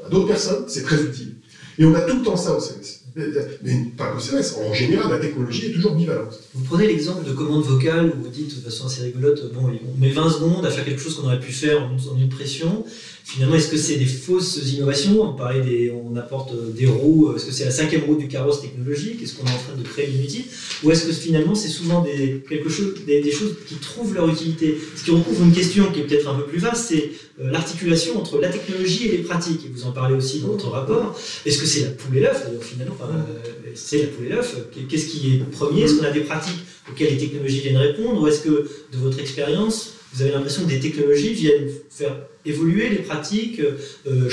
[0.06, 1.36] à d'autres personnes, c'est très utile.
[1.78, 3.02] Et on a tout le temps ça au CMS.
[3.64, 6.40] Mais pas au CMS, en général, la technologie est toujours bivalente.
[6.56, 10.00] Vous prenez l'exemple de commande vocale où vous dites de façon assez rigolote, bon, on
[10.00, 12.84] met 20 secondes à faire quelque chose qu'on aurait pu faire en une pression,
[13.24, 15.22] Finalement, est-ce que c'est des fausses innovations?
[15.22, 17.34] On parlait des, on apporte des roues.
[17.36, 19.22] Est-ce que c'est la cinquième roue du carrosse technologique?
[19.24, 20.46] Est-ce qu'on est en train de créer l'inutile?
[20.84, 24.78] Ou est-ce que finalement, c'est souvent des, quelque chose, des, choses qui trouvent leur utilité?
[24.96, 28.20] Ce qui recouvre une question qui est peut-être un peu plus vaste, c'est euh, l'articulation
[28.20, 29.66] entre la technologie et les pratiques.
[29.66, 31.18] Et vous en parlez aussi dans votre rapport.
[31.46, 32.46] Est-ce que c'est la poule et l'œuf?
[32.62, 34.58] Finalement, euh, c'est la poule et l'œuf.
[34.90, 35.84] Qu'est-ce qui est premier?
[35.84, 38.22] Est-ce qu'on a des pratiques auxquelles les technologies viennent répondre?
[38.22, 38.50] Ou est-ce que,
[38.92, 43.62] de votre expérience, vous avez l'impression que des technologies viennent faire évoluer les pratiques,
[44.08, 44.30] euh,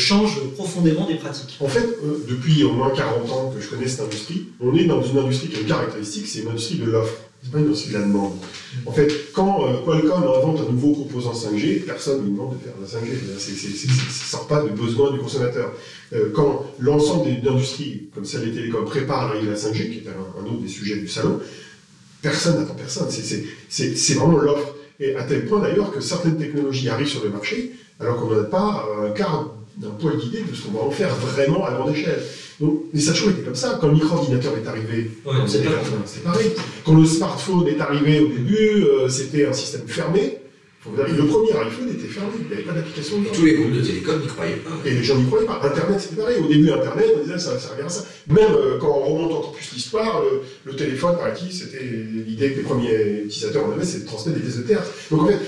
[0.55, 1.57] profondément des pratiques.
[1.61, 4.85] En fait, euh, depuis au moins 40 ans que je connais cette industrie, on est
[4.85, 7.15] dans une industrie qui a une caractéristique, c'est une industrie de l'offre.
[7.43, 8.33] C'est pas une industrie de la demande.
[8.85, 12.65] En fait, quand euh, Qualcomm invente un nouveau composant 5G, personne ne lui demande de
[12.65, 13.39] faire la 5G.
[13.39, 15.73] Ça ne sort pas de besoin du consommateur.
[16.35, 20.09] quand l'ensemble des industries, comme celle des télécoms, prépare l'arrivée de la 5G, qui est
[20.09, 21.39] un, autre des sujets du salon,
[22.23, 23.09] personne n'attend personne.
[23.09, 24.75] C'est vraiment l'offre.
[24.99, 28.45] Et à tel point d'ailleurs que certaines technologies arrivent sur le marché alors qu'on n'a
[28.45, 31.95] pas un quart d'un poil d'idée de ce qu'on va en faire vraiment à grande
[31.95, 32.21] échelle.
[32.61, 33.79] Donc, mais ça a toujours été comme ça.
[33.81, 35.11] Quand le micro-ordinateur est arrivé,
[35.47, 36.51] c'est pareil.
[36.85, 40.39] Quand le smartphone est arrivé au début, euh, c'était un système fermé.
[40.87, 44.21] Le premier iPhone était fermé, il n'y avait pas d'application tous les groupes de télécom
[44.21, 44.71] n'y croyaient pas.
[44.87, 45.61] Et les gens n'y croyaient pas.
[45.63, 46.39] Internet, c'était pareil.
[46.43, 48.05] Au début, Internet, on disait ça va servir à ça.
[48.29, 52.53] Même euh, quand on remonte encore plus l'histoire, le, le téléphone, par qui c'était l'idée
[52.53, 54.91] que les premiers utilisateurs en avaient, c'est de transmettre des pièces de théâtre.
[55.11, 55.39] Donc en fait,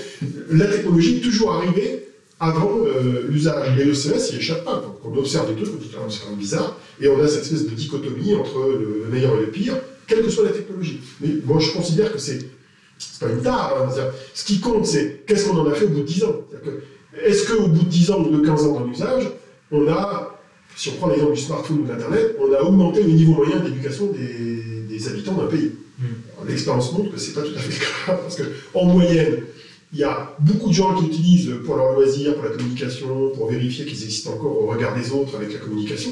[0.51, 2.05] la technologie est toujours arrivée
[2.41, 3.79] avant euh, l'usage.
[3.79, 4.83] Et le il échappe pas.
[5.05, 6.75] On observe des trucs, on dit ah, c'est même bizarre.
[6.99, 9.75] Et on a cette espèce de dichotomie entre le, le meilleur et le pire,
[10.07, 10.99] quelle que soit la technologie.
[11.21, 12.39] Mais moi, je considère que c'est
[13.19, 13.75] pas une tare.
[13.79, 14.03] hein.
[14.33, 16.35] Ce qui compte, c'est qu'est-ce qu'on en a fait au bout de 10 ans.
[17.23, 19.29] Est-ce qu'au bout de 10 ans ou de 15 ans dans l'usage,
[19.71, 20.39] on a,
[20.75, 23.59] si on prend l'exemple du smartphone ou de l'Internet, on a augmenté le niveau moyen
[23.59, 25.71] d'éducation des, des habitants d'un pays
[26.33, 29.43] Alors, L'expérience montre que c'est pas tout à fait le cas, parce qu'en moyenne,
[29.93, 33.49] il y a beaucoup de gens qui l'utilisent pour leur loisir, pour la communication, pour
[33.51, 36.11] vérifier qu'ils existent encore au regard des autres avec la communication,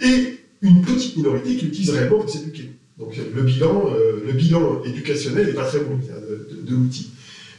[0.00, 2.70] et une petite minorité qui l'utilise réellement pour s'éduquer.
[2.98, 7.10] Donc le bilan, euh, le bilan éducationnel n'est pas très bon de, de- de l'outil.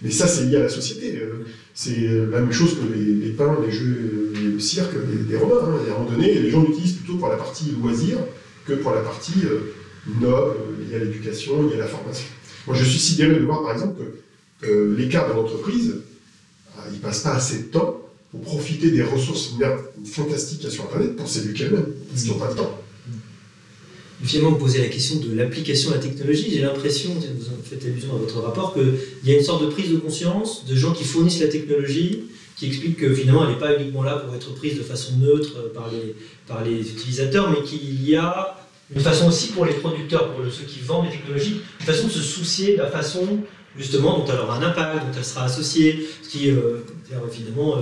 [0.01, 1.15] Mais ça, c'est lié à la société.
[1.17, 4.93] euh, C'est la même chose que les, les pins, les jeux, et le cirque
[5.29, 5.55] des Romains.
[5.67, 5.79] hein.
[5.85, 8.17] Et à un moment donné, les gens l'utilisent plutôt pour la partie loisir
[8.65, 9.73] que pour la partie euh,
[10.21, 12.27] noble, euh, liée à l'éducation, liée à la formation.
[12.67, 14.07] Moi, je suis sidéré de voir, par exemple, que
[14.63, 15.95] euh, les cadres de l'entreprise,
[16.77, 19.53] euh, ils passent pas assez de temps pour profiter des ressources
[20.05, 22.81] fantastiques qu'il y a sur Internet pour s'éduquer eux-mêmes, parce qu'ils n'ont pas le temps.
[24.23, 26.47] Finalement, vous posez la question de l'application de la technologie.
[26.51, 29.69] J'ai l'impression, vous en faites allusion dans votre rapport, qu'il y a une sorte de
[29.69, 32.23] prise de conscience de gens qui fournissent la technologie,
[32.55, 35.71] qui expliquent que finalement, elle n'est pas uniquement là pour être prise de façon neutre
[35.71, 36.15] par les,
[36.47, 38.57] par les utilisateurs, mais qu'il y a
[38.93, 42.11] une façon aussi pour les producteurs, pour ceux qui vendent les technologies, une façon de
[42.11, 43.39] se soucier de la façon
[43.77, 46.79] justement dont elle aura un impact, dont elle sera associée, ce qui euh,
[47.31, 47.81] évidemment euh,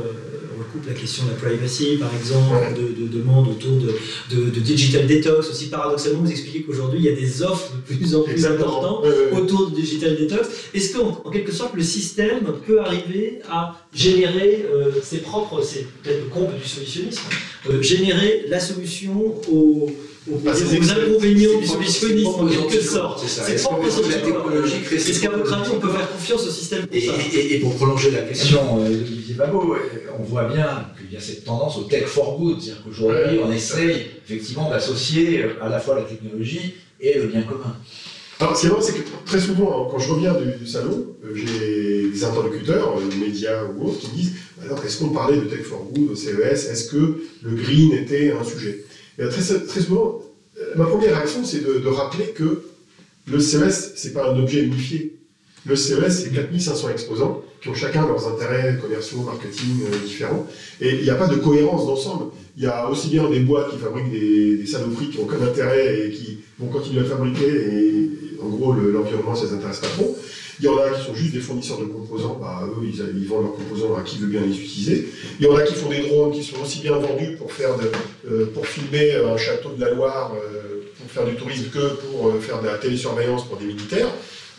[0.60, 3.94] recoupe la question de la privacy par exemple, de, de demandes autour de,
[4.36, 5.50] de, de digital detox.
[5.50, 9.06] Aussi paradoxalement, vous expliquez qu'aujourd'hui il y a des offres de plus en plus importantes
[9.32, 10.48] autour du digital detox.
[10.74, 15.86] Est-ce qu'en en quelque sorte le système peut arriver à générer euh, ses propres, c'est
[16.04, 17.22] peut-être le comble du solutionnisme,
[17.82, 19.90] générer la solution aux,
[20.32, 23.58] aux, c'est aux inconvénients du C'est solutionnisme en quelque sorte C'est.
[23.58, 26.88] C'est propre que la technologie Est-ce qu'à votre avis on peut faire confiance au système
[26.88, 28.80] pour Et, ça et- et pour prolonger la question.
[28.82, 29.76] Euh, d'Olivier Babot,
[30.20, 33.52] on voit bien qu'il y a cette tendance au tech for good, c'est-à-dire qu'aujourd'hui on
[33.52, 37.76] essaye effectivement d'associer euh, à la fois la technologie et le bien commun.
[38.40, 41.16] Alors, ce qui est marrant, c'est que très souvent, quand je reviens du, du salon,
[41.24, 45.46] euh, j'ai des interlocuteurs, médias ou autres, qui me disent alors, est-ce qu'on parlait de
[45.46, 48.84] Tech for Good au CES Est-ce que le green était un sujet?
[49.20, 49.42] Et très,
[49.82, 50.22] souvent,
[50.60, 52.62] euh, ma première réaction, c'est de, rappeler que
[53.28, 55.16] le CES, c'est pas un objet unifié.
[55.66, 60.46] Le CES, c'est 4500 exposants qui ont chacun leurs intérêts commerciaux, marketing euh, différents.
[60.82, 62.26] Et il n'y a pas de cohérence d'ensemble.
[62.58, 65.42] Il y a aussi bien des boîtes qui fabriquent des, des saloperies qui ont aucun
[65.42, 68.10] intérêt et qui vont continuer à fabriquer et,
[68.44, 70.16] en gros le- l'environnement ça les intéresse pas trop.
[70.60, 73.44] Il y en a qui sont juste des fournisseurs de composants, bah, eux ils, vendent
[73.44, 75.10] leurs composants à qui veut bien les utiliser.
[75.40, 77.72] Il y en a qui font des drones qui sont aussi bien vendus pour faire
[78.32, 82.30] euh, pour filmer un château de la Loire, euh, pour faire du tourisme que pour
[82.30, 84.08] euh, faire de la télésurveillance pour des militaires.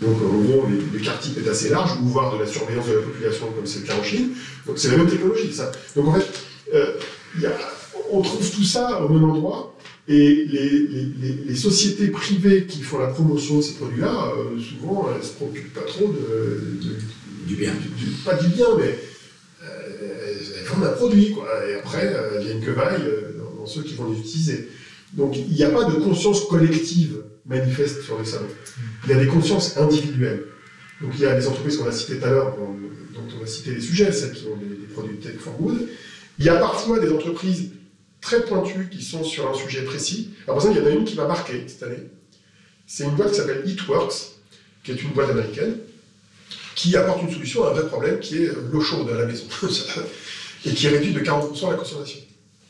[0.03, 2.95] Donc en gros les- l'écart type est assez large, ou voir de la surveillance de
[2.97, 4.31] la population comme c'est le cas en Chine.
[4.67, 5.73] Donc c'est la même technologie ça.
[5.97, 6.27] Donc en fait,
[8.13, 9.73] on trouve tout ça au même endroit.
[10.09, 14.59] Et les, les- les- les sociétés privées qui font la promotion de ces produits-là, euh,
[14.61, 16.97] souvent, elles se préoccupent pas trop de, de-
[17.49, 17.73] Du bien.
[17.75, 18.97] du- du- pas du bien, mais
[19.65, 21.49] euh, elles vendent un produit, quoi.
[21.69, 24.69] Et après, euh, il y a une quevaille euh, dans, ceux qui vont les utiliser.
[25.15, 28.47] Donc, il n'y a pas de conscience collective manifeste sur les salons.
[29.05, 30.45] Il y a des consciences individuelles.
[31.01, 32.75] Donc, il y a des entreprises qu'on a citées tout à l'heure, dont,
[33.15, 35.89] dont on a cité les sujets, celles qui ont des, des produits tech for good.
[36.39, 37.71] Il y a parfois des entreprises
[38.27, 40.31] très pointues qui sont sur un sujet précis.
[40.47, 42.11] Alors, par exemple, il y en a une qui m'a marqué cette année.
[42.85, 44.15] C'est une boîte qui s'appelle Eatworks,
[44.83, 45.77] qui est une boîte américaine,
[46.75, 49.45] qui apporte une solution à un vrai problème qui est l'eau chaude à la maison,
[50.67, 52.19] et qui réduit de 40% la consommation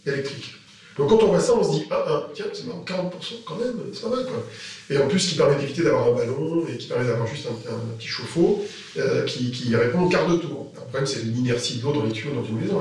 [0.04, 0.52] électrique.
[0.98, 3.10] Donc quand on voit ça, on se dit, ah, ah tiens, c'est marrant, 40%
[3.46, 4.46] quand même, c'est pas mal quoi.
[4.90, 7.96] Et en plus, qui permet d'éviter d'avoir un ballon, et qui permet d'avoir juste un,
[7.98, 8.64] petit chauffe-eau,
[8.98, 10.72] euh, qui, répond au quart de tour.
[10.74, 12.80] Le problème, c'est l'inertie de l'eau dans les tuyaux dans une maison.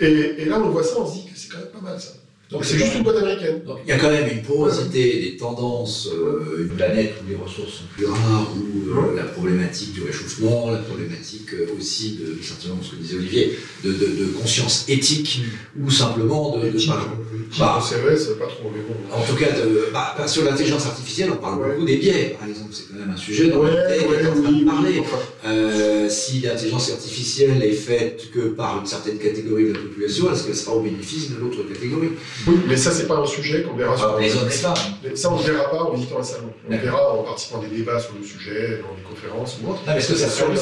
[0.00, 2.10] Et, là, on voit ça, on se dit que c'est quand même pas mal ça.
[2.50, 3.62] Donc c'est juste une boîte américaine.
[3.64, 7.36] Donc, il y a quand même une porosité des tendances, euh, une planète où les
[7.36, 12.42] ressources sont plus rares, où euh, la problématique du réchauffement, la problématique euh, aussi de,
[12.42, 15.42] certainement ce que disait Olivier, de, de- de conscience éthique,
[15.80, 16.66] ou simplement de...
[16.66, 17.78] Éthique, éthique, bah.
[17.80, 18.94] au CES, pas trop, mais bon.
[19.16, 21.68] en tout cas, de, bah, bah, sur l'intelligence artificielle, on parle Ouais.
[21.70, 24.42] beaucoup des biais, par exemple, c'est quand même un sujet Ouais, lequel on est en
[24.42, 24.98] train de parler.
[24.98, 30.44] enfin, si l'intelligence artificielle est faite que par une certaine catégorie de la population, est-ce
[30.44, 32.08] qu'elle sera au bénéfice de l'autre catégorie?
[32.46, 34.74] Oui, mais ça, c'est pas un sujet qu'on verra sur ah, Les et femmes.
[35.02, 36.50] Mais ça, on ne verra pas en visitant un salon.
[36.68, 39.80] On verra en participant à des débats sur le sujet, dans des conférences ou autre.
[39.86, 40.58] Ah, est-ce que ça se traduit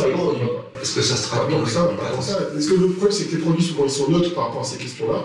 [0.83, 1.57] Est-ce que ça se traduit.
[1.57, 4.65] Parce que le problème, c'est que les produits, souvent, ils sont neutres par rapport à
[4.65, 5.25] ces questions-là.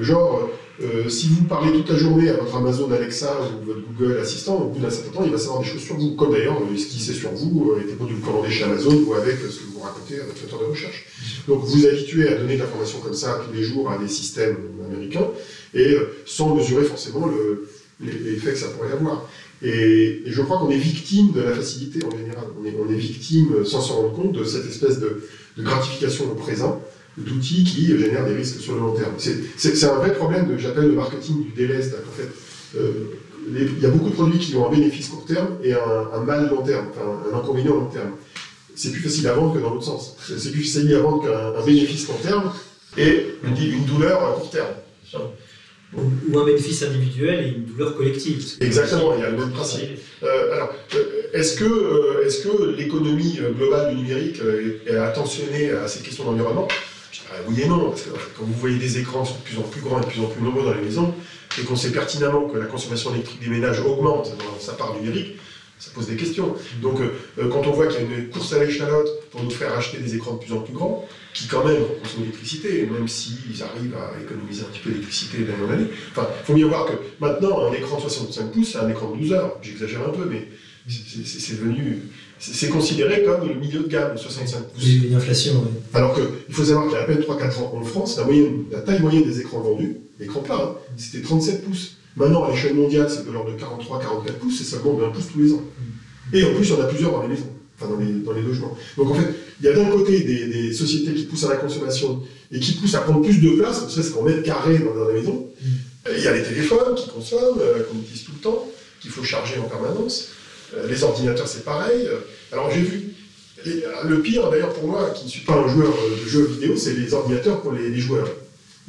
[0.00, 0.50] Genre,
[0.82, 4.56] euh, si vous parlez toute la journée à votre Amazon Alexa ou votre Google Assistant,
[4.56, 6.16] au bout d'un certain temps, il va savoir des choses sur vous.
[6.16, 9.04] Comme d'ailleurs, euh, ce qu'il sait sur vous euh, était produit vous commandez chez Amazon
[9.06, 11.06] ou avec ce que vous racontez à votre moteur de recherche.
[11.46, 14.56] Donc vous habituez à donner de l'information comme ça tous les jours à des systèmes
[14.84, 15.28] américains
[15.74, 17.28] et sans mesurer forcément
[18.00, 19.28] l'effet que ça pourrait avoir.
[19.62, 22.44] Et, je crois qu'on est victime de la facilité en général.
[22.60, 25.22] On est, on est victime, sans s'en rendre compte, de cette espèce de
[25.58, 26.82] gratification au présent
[27.16, 29.12] d'outils qui génèrent des risques sur le long terme.
[29.18, 31.94] C'est un vrai problème que j'appelle le marketing du déleste.
[31.94, 32.28] En fait,
[32.78, 32.90] euh,
[33.48, 36.48] il y a beaucoup de produits qui ont un bénéfice court terme et un, mal
[36.48, 38.12] long terme, enfin un inconvénient long terme.
[38.74, 40.16] C'est plus facile à vendre que dans l'autre sens.
[40.26, 42.52] C'est plus facile à vendre qu'un bénéfice court terme
[42.96, 44.74] et une, douleur à court terme.
[45.96, 48.44] Ou un bénéfice individuel et une douleur collective.
[48.60, 49.90] Exactement, il y a le même principe.
[50.24, 54.40] Euh, alors, euh, est-ce que, est que l'économie globale du numérique
[54.86, 56.66] est attentionnée à cette question d'environnement?
[57.48, 59.80] Oui et non, parce que quand vous voyez des écrans sont de plus en plus
[59.80, 61.14] grands et de plus en plus nombreux dans les maisons,
[61.58, 65.36] et qu'on sait pertinemment que la consommation électrique des ménages augmente dans sa part numérique,
[65.78, 66.54] ça pose des questions.
[66.80, 69.50] Donc, euh, euh, quand on voit qu'il y a une course à l'échalote pour nous
[69.50, 73.08] faire acheter des écrans de plus en plus grands, qui quand même consomment l'électricité, même
[73.08, 76.68] s'ils arrivent à économiser un petit peu d'électricité d'année en année, enfin, il faut bien
[76.68, 79.58] voir que maintenant, un écran de 65 pouces, c'est un écran de 12 heures.
[79.62, 80.48] J'exagère un peu, mais
[80.88, 82.02] c'est devenu
[82.52, 84.84] c'est considéré comme le milieu de gamme, 65 pouces.
[84.84, 85.70] Oui, une inflation, oui.
[85.94, 88.64] Alors qu'il faut savoir qu'il y a à peine 3-4 ans en France, la, moyenne,
[88.70, 91.96] la taille moyenne des écrans vendus, écran plat, hein, c'était 37 pouces.
[92.16, 95.28] Maintenant, à l'échelle mondiale, c'est de l'ordre de 43-44 pouces, c'est seulement de 1 pouce
[95.32, 95.62] tous les ans.
[96.32, 98.32] Et en plus, il y en a plusieurs dans les maisons, enfin dans les, dans
[98.32, 98.76] les logements.
[98.96, 102.22] Donc en fait, il y a d'un côté des, sociétés qui poussent à la consommation
[102.52, 105.08] et qui poussent à prendre plus de place, ne serait-ce qu'en mètre carré dans, dans
[105.08, 105.48] la maison.
[106.14, 108.68] Il y a les téléphones qui consomment, euh, qu'on utilise tout le temps,
[109.00, 110.28] qu'il faut charger en permanence.
[110.76, 112.08] Euh, les ordinateurs, c'est pareil.
[112.52, 113.14] Alors j'ai vu.
[114.08, 116.94] le pire, d'ailleurs, pour moi, qui ne suis pas un joueur de jeux vidéo, c'est
[116.94, 118.28] les ordinateurs pour les, joueurs.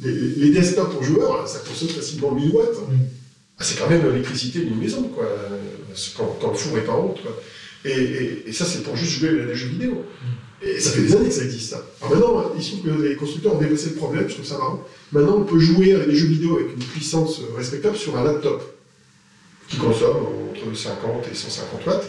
[0.00, 2.78] Les, desktops pour joueurs, ça consomme facilement 1000 watts.
[3.58, 5.26] Ah, c'est quand même l'électricité d'une maison, quoi,
[6.16, 7.20] quand, le four n'est pas en route.
[7.86, 10.04] Et, ça, c'est pour juste jouer à des jeux vidéo.
[10.62, 11.82] Et ça fait des années que ça existe, ça.
[12.02, 14.58] Alors maintenant, il se trouve que les constructeurs ont dépassé le problème, je trouve ça
[14.58, 14.82] marrant.
[15.12, 18.75] Maintenant, on peut jouer à des jeux vidéo avec une puissance respectable sur un laptop
[19.68, 22.04] qui consomme entre 50 et 150 watts.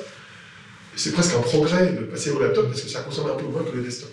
[0.96, 3.64] C'est presque un progrès de passer au laptop parce que ça consomme un peu moins
[3.64, 4.10] que le desktop.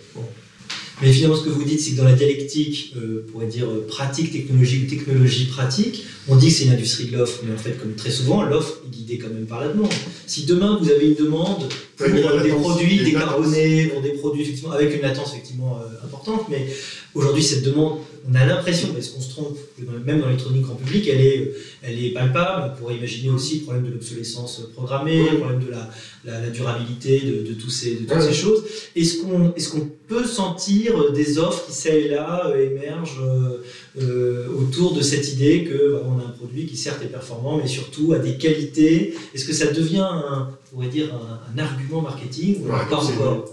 [1.03, 3.85] Mais finalement, ce que vous dites, c'est que dans la dialectique, euh, pourrait dire euh,
[3.89, 7.59] pratique technologie ou technologie pratique, on dit que c'est une industrie de l'offre, mais en
[7.59, 9.93] fait, comme très souvent, l'offre est guidée quand même par la demande.
[10.27, 14.95] Si demain vous avez une demande pour des produits décarbonés, pour des produits effectivement avec
[14.95, 16.67] une latence effectivement euh, importante, mais
[17.15, 19.59] aujourd'hui cette demande on a l'impression, est-ce qu'on se trompe,
[20.07, 22.73] même dans l'électronique en public, elle est, elle est palpable.
[22.73, 27.53] On pourrait imaginer aussi le problème de l'obsolescence programmée, le problème de la, durabilité de,
[27.53, 28.65] tous ces, de toutes ces choses.
[28.97, 33.63] Est-ce qu'on est qu'on peut sentir des offres qui, ça et là, euh, émergent euh,
[34.01, 37.59] euh, autour de cette idée que bah, on a un produit qui certes est performant,
[37.59, 39.15] mais surtout a des qualités?
[39.35, 43.45] Est-ce que ça devient un, on pourrait dire un, argument marketing ou pas encore?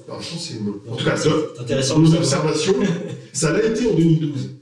[0.89, 1.29] En tout cas, c'est
[1.59, 1.99] intéressant.
[1.99, 2.75] Mon observation,
[3.33, 4.60] ça l'a été en 2012.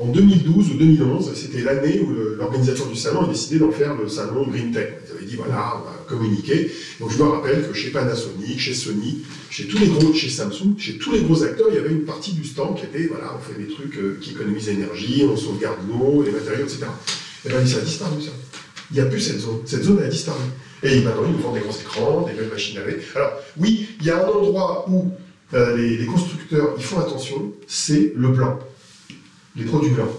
[0.00, 4.08] En 2012 ou 2011, c'était l'année où l'organisateur du salon a décidé d'en faire le
[4.08, 4.94] salon Green Tech.
[5.04, 6.70] Ils avaient dit voilà, on va communiquer.
[6.98, 9.18] Donc je me rappelle que chez Panasonic, chez Sony,
[9.50, 12.04] chez tous les gros, chez Samsung, chez tous les gros acteurs, il y avait une
[12.04, 15.36] partie du stand qui était voilà, on fait des trucs euh, qui économisent l'énergie, on
[15.36, 16.86] sauvegarde l'eau, les matériaux, etc.
[17.44, 18.30] Et bien ça a disparu ça.
[18.90, 19.60] Il n'y a plus cette zone.
[19.66, 20.40] Cette zone a disparu.
[20.82, 23.00] Et maintenant, ils nous vendent des grands écrans, des belles machines à laver.
[23.14, 25.10] Alors, oui, il y a un endroit où
[25.52, 28.58] euh, les, les, constructeurs ils font attention, c'est le blanc
[29.56, 30.10] les produits blancs.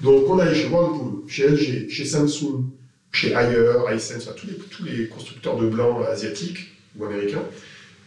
[0.00, 2.64] Donc on a chez Whirlpool, chez LG, chez Samsung,
[3.12, 7.44] chez Haier, Hisense, tous, les, tous les constructeurs de blanc asiatiques ou américains,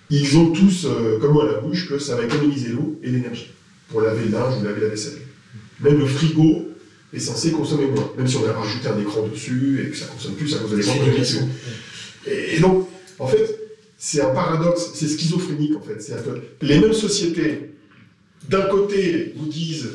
[0.10, 3.10] ils ont tous euh, comme moi à la bouche que ça va économiser l'eau et
[3.10, 3.52] l'énergie
[3.90, 5.20] pour laver le linge ou laver la vaisselle.
[5.80, 6.70] Même le frigo
[7.14, 10.06] est censé consommer moins, même si on a rajouté un écran dessus et que ça
[10.06, 12.88] consomme plus à cause de l'écran de et, et donc,
[13.20, 13.60] en fait,
[13.98, 15.96] c'est un paradoxe, c'est schizophrénique en fait.
[15.96, 17.72] Que les mêmes sociétés,
[18.50, 19.90] d'un côté, vous disent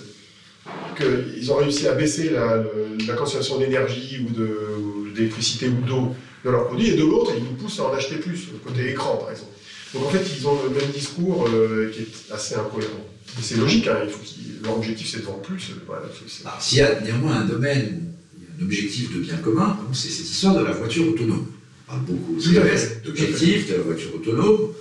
[0.97, 6.89] qu'ils ont réussi à baisser la, consommation d'énergie ou d'électricité ou d'eau de leurs produits,
[6.89, 9.53] et de l'autre, ils nous poussent à en acheter plus, le côté écran par exemple.
[9.93, 13.05] Donc en fait, ils ont le même discours euh, qui est assez incohérent.
[13.39, 14.21] Et c'est logique, hein, il faut
[14.63, 15.71] leur objectif c'est de vendre plus.
[15.71, 16.03] Euh, voilà,
[16.59, 19.79] S'il y a néanmoins un domaine où il y a un objectif de bien commun,
[19.93, 21.47] c'est cette histoire de la voiture autonome.
[21.89, 24.73] On parle beaucoup d'objectifs de la voiture autonome.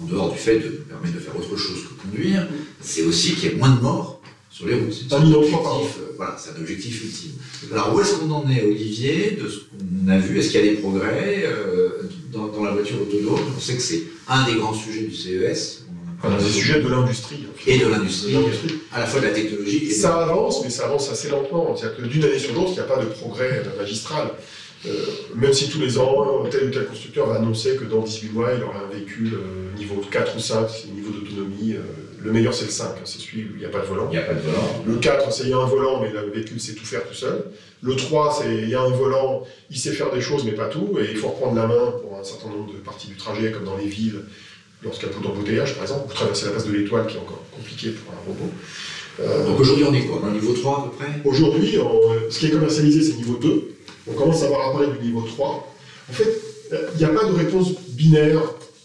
[0.00, 2.46] en dehors du fait de nous permettre de faire autre chose que conduire,
[2.80, 4.17] c'est aussi qu'il y ait moins de morts
[4.58, 4.92] sur les routes.
[4.92, 7.30] C'est Un objectif, euh, voilà, c'est un objectif ultime.
[7.72, 10.38] Alors où est-ce qu'on en est, Olivier, de ce qu'on a vu?
[10.38, 11.88] Est-ce qu'il y a des progrès euh,
[12.32, 13.40] dans, dans la voiture autonome?
[13.56, 15.84] On sait que c'est un des grands sujets du CES.
[16.24, 17.46] Un des sujets de l'industrie.
[17.68, 18.74] Et de l'industrie, l'industrie.
[18.92, 21.76] à la fois de la technologie et de Ça avance, mais ça avance assez lentement.
[21.76, 24.32] C'est-à-dire que d'une année sur l'autre, il n'y a pas de progrès euh, magistral.
[24.86, 24.90] Euh,
[25.34, 28.50] même si tous les ans, tel ou tel constructeur va annoncer que dans 18 mois,
[28.56, 31.74] il aura un véhicule euh, niveau 4 ou 5, c'est le niveau d'autonomie.
[31.74, 31.80] euh,
[32.20, 34.08] le meilleur, c'est le 5, hein, c'est celui où il n'y a pas de volant.
[34.10, 34.82] Il n'y a pas de volant.
[34.86, 37.14] Le 4, c'est il y a un volant, mais le véhicule sait tout faire tout
[37.14, 37.44] seul.
[37.82, 40.66] Le 3, c'est il y a un volant, il sait faire des choses, mais pas
[40.66, 43.52] tout, et il faut reprendre la main pour un certain nombre de parties du trajet,
[43.52, 44.22] comme dans les villes,
[44.82, 47.20] lorsqu'il y a beaucoup d'embouteillage, par exemple, ou traverser la place de l'étoile, qui est
[47.20, 48.50] encore compliqué pour un robot.
[49.20, 50.20] Euh, Donc aujourd'hui, on est quoi?
[50.26, 51.20] Au niveau 3 à peu près?
[51.24, 51.78] Aujourd'hui,
[52.30, 53.74] ce qui est commercialisé, c'est niveau 2.
[54.10, 55.74] On commence à avoir apparaître du niveau 3.
[56.08, 56.40] En fait,
[56.72, 58.40] euh, il n'y a pas de réponse binaire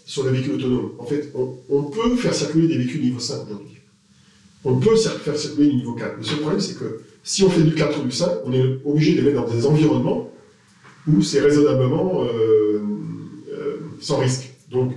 [0.06, 0.92] sur le véhicule autonome.
[1.00, 1.32] En fait,
[1.70, 3.78] on, peut faire circuler des véhicules niveau 5 aujourd'hui.
[4.66, 6.18] On peut faire circuler du niveau 4.
[6.18, 8.80] Le seul problème, c'est que si on fait du 4 ou du 5, on est
[8.86, 10.30] obligé de les mettre dans des environnements
[11.08, 12.82] où c'est raisonnablement euh,
[13.52, 14.50] euh, sans risque.
[14.72, 14.94] Donc,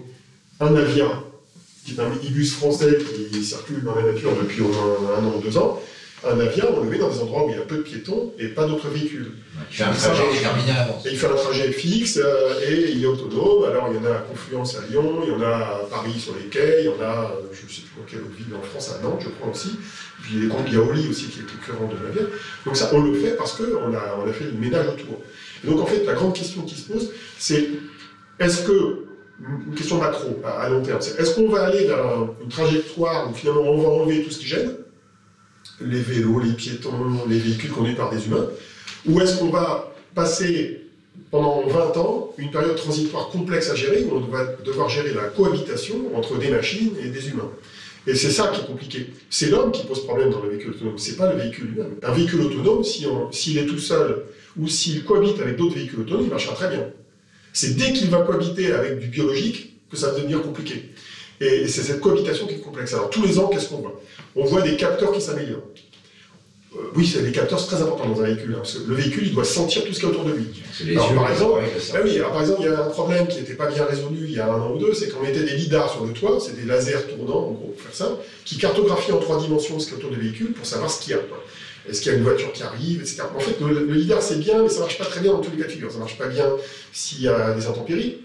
[0.61, 1.11] un avion,
[1.85, 2.99] qui est un minibus français
[3.31, 4.73] qui circule dans la nature depuis moins
[5.19, 5.81] un an ou deux ans,
[6.29, 8.33] un avion, on le met dans des endroits où il y a peu de piétons
[8.39, 9.33] et pas d'autres véhicules.
[9.71, 10.23] Il fait un trajet.
[11.05, 13.65] Et il fait un trajet fixe euh, et il est autonome.
[13.71, 16.19] Alors il y en a à Confluence à Lyon, il y en a à Paris
[16.19, 18.37] sur les quais, il y en a, euh, je ne sais plus dans quelle autre
[18.37, 19.71] ville en France, à Nantes, je crois aussi.
[20.23, 22.27] Puis il y a Yaoli aussi qui est concurrent de l'avion.
[22.65, 25.21] Donc ça, on le fait parce qu'on a, on a fait le ménage autour.
[25.65, 27.69] Et donc en fait, la grande question qui se pose, c'est
[28.39, 29.05] est-ce que,
[29.69, 33.31] une question macro à, long terme, c'est est-ce qu'on va aller vers un- une trajectoire
[33.31, 34.73] où finalement on va enlever tout ce qui gêne,
[35.81, 38.47] les vélos, les piétons, les véhicules conduits par des humains,
[39.07, 40.83] ou est-ce qu'on va passer
[41.31, 45.25] pendant 20 ans une période transitoire complexe à gérer où on va devoir gérer la
[45.25, 47.51] cohabitation entre des machines et des humains?
[48.07, 49.11] Et c'est ça qui est compliqué.
[49.29, 51.97] C'est l'homme qui pose problème dans le véhicule autonome, c'est pas le véhicule lui-même.
[52.03, 54.23] Un véhicule autonome, si on- s'il est tout seul
[54.57, 56.87] ou s'il cohabite avec d'autres véhicules autonomes, il marchera très bien.
[57.53, 60.91] C'est dès qu'il va cohabiter avec du biologique que ça va devenir compliqué.
[61.41, 62.95] Et, c'est cette cohabitation qui est complexe.
[62.95, 64.01] Alors tous les ans, qu'est-ce qu'on voit?
[64.35, 65.63] On voit des capteurs qui s'améliorent.
[66.75, 68.95] Euh, oui, c'est les capteurs, c'est très important dans un véhicule, hein, parce que le
[68.95, 70.47] véhicule, il doit sentir tout ce qu'il y a autour de lui.
[70.91, 71.61] Alors, yeux, par exemple.
[71.95, 74.25] Ah oui, alors par exemple, il y a un problème qui n'était pas bien résolu
[74.25, 76.39] il y a un an ou deux, c'est qu'on mettait des lidars sur le toit,
[76.41, 79.87] c'est des lasers tournants, en gros, pour faire ça, qui cartographient en trois dimensions ce
[79.87, 81.19] qu'il y a autour du véhicule pour savoir ce qu'il y a.
[81.19, 81.43] quoi.
[81.89, 83.23] Est-ce qu'il y a une voiture qui arrive, etc.
[83.35, 85.53] En fait, le, le lidar, c'est bien, mais ça marche pas très bien dans tous
[85.53, 85.91] les cas de figure.
[85.93, 86.51] Ça marche pas bien
[86.93, 88.19] s'il y a des intempéries.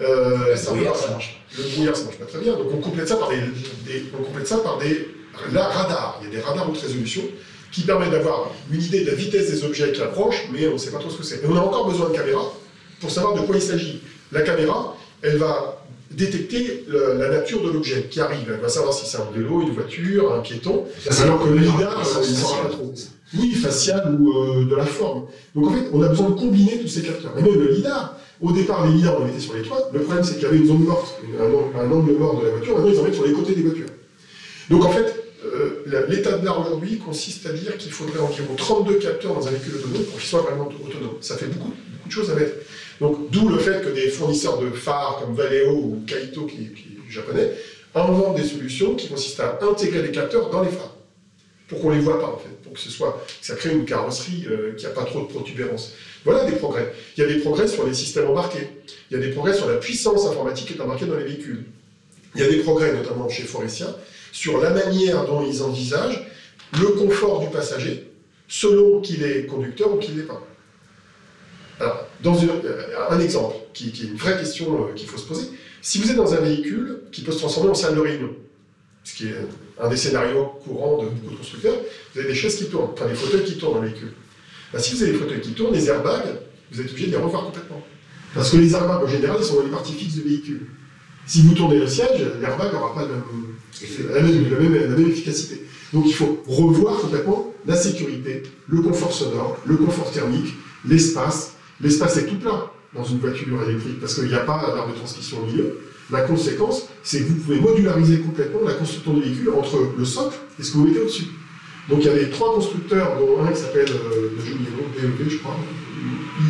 [0.00, 2.52] Euh, Le ça brouillard, marche- ça marche Le brouillard, ça marche pas très bien.
[2.54, 5.08] Donc on complète ça par des, des- on complète ça par des
[5.52, 6.20] la- radars.
[6.22, 7.22] Il y a des radars haute résolution
[7.72, 10.78] qui permettent d'avoir une idée de la vitesse des objets qui approchent, mais on ne
[10.78, 11.36] sait pas trop ce que c'est.
[11.36, 12.52] Et on a encore besoin de caméras
[13.00, 14.00] pour savoir de quoi il s'agit.
[14.32, 15.80] La caméra, elle va
[16.10, 18.48] détecter le- la nature de l'objet qui arrive.
[18.48, 20.84] Elle va savoir si c'est un vélo, une voiture, un piéton.
[21.22, 22.42] Alors que le lidar, il faciale.
[22.44, 22.94] rend pas trop.
[23.36, 25.24] Oui, facial ou euh, de la forme.
[25.56, 27.32] Donc en fait, on a besoin de combiner tous ces capteurs.
[27.38, 29.88] Et même le lidar, au départ, les lidars, on les mettait sur les toits.
[29.92, 32.74] Le problème, c'est qu'il y avait une zone morte, un, angle- mort de la voiture.
[32.76, 33.86] Maintenant, ils en mettent sur les côtés des voitures.
[34.70, 35.14] Donc en fait,
[35.44, 39.50] euh, l'état de l'art aujourd'hui consiste à dire qu'il faudrait environ 32 capteurs dans un
[39.50, 41.16] véhicule autonome pour qu'il soit vraiment autonome.
[41.20, 42.54] Ça fait beaucoup, beaucoup de choses à mettre.
[43.00, 46.98] Donc d'où le fait que des fournisseurs de phares comme Valeo ou Kaito, qui, qui
[47.08, 47.50] est japonais,
[47.94, 50.94] inventent des solutions qui consistent à intégrer les capteurs dans les phares
[51.68, 54.46] pour qu'on les voit pas en fait, pour que ce soit, ça crée une carrosserie
[54.50, 55.92] euh, qui n'a pas trop de protubérance.
[56.24, 56.92] Voilà des progrès.
[57.16, 58.68] Il y a des progrès sur les systèmes embarqués.
[59.10, 61.64] Il y a des progrès sur la puissance informatique qui est embarquée dans les véhicules.
[62.34, 63.96] Il y a des progrès, notamment chez Forestia,
[64.32, 66.26] sur la manière dont ils envisagent
[66.78, 68.10] le confort du passager,
[68.48, 70.42] selon qu'il est conducteur ou qu'il n'est pas.
[71.80, 75.26] Alors, dans euh, un exemple, qui, qui est une vraie question euh, qu'il faut se
[75.26, 75.48] poser,
[75.82, 78.30] si vous êtes dans un véhicule qui peut se transformer en salle de réunion,
[79.04, 79.36] ce qui est
[79.80, 81.76] un des scénarios courants de beaucoup de constructeurs,
[82.12, 84.12] vous avez des chaises qui tournent, enfin des fauteuils qui tournent dans le véhicule.
[84.72, 87.18] Bah, si vous avez des fauteuils qui tournent, les airbags, vous êtes obligé de les
[87.18, 87.82] revoir complètement.
[88.34, 90.66] Parce que les airbags, en général, ils sont dans les parties fixes du véhicule.
[91.26, 93.08] Si vous tournez le siège, l'airbag n'aura pas la
[94.22, 95.62] même, la, même, la même efficacité.
[95.92, 100.52] Donc il faut revoir complètement la sécurité, le confort sonore, le confort thermique,
[100.86, 101.54] l'espace.
[101.80, 104.98] L'espace est tout plat dans une voiture électrique parce qu'il n'y a pas d'arbre de
[104.98, 105.78] transmission au milieu.
[106.10, 110.36] La conséquence, c'est que vous pouvez modulariser complètement la construction du véhicule entre le socle
[110.58, 111.26] et ce que vous mettez au-dessus.
[111.88, 115.28] Donc il y avait trois constructeurs, dont un qui s'appelle, euh, j'ai le nom, BEV
[115.28, 115.56] je crois,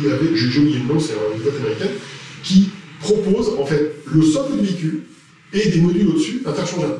[0.01, 1.91] il y avait, j'ai j'ai oublié le nom, c'est une boîte américaine,
[2.43, 2.69] qui
[3.01, 5.03] propose en fait le socle du véhicule
[5.53, 6.99] et des modules au-dessus interchangeables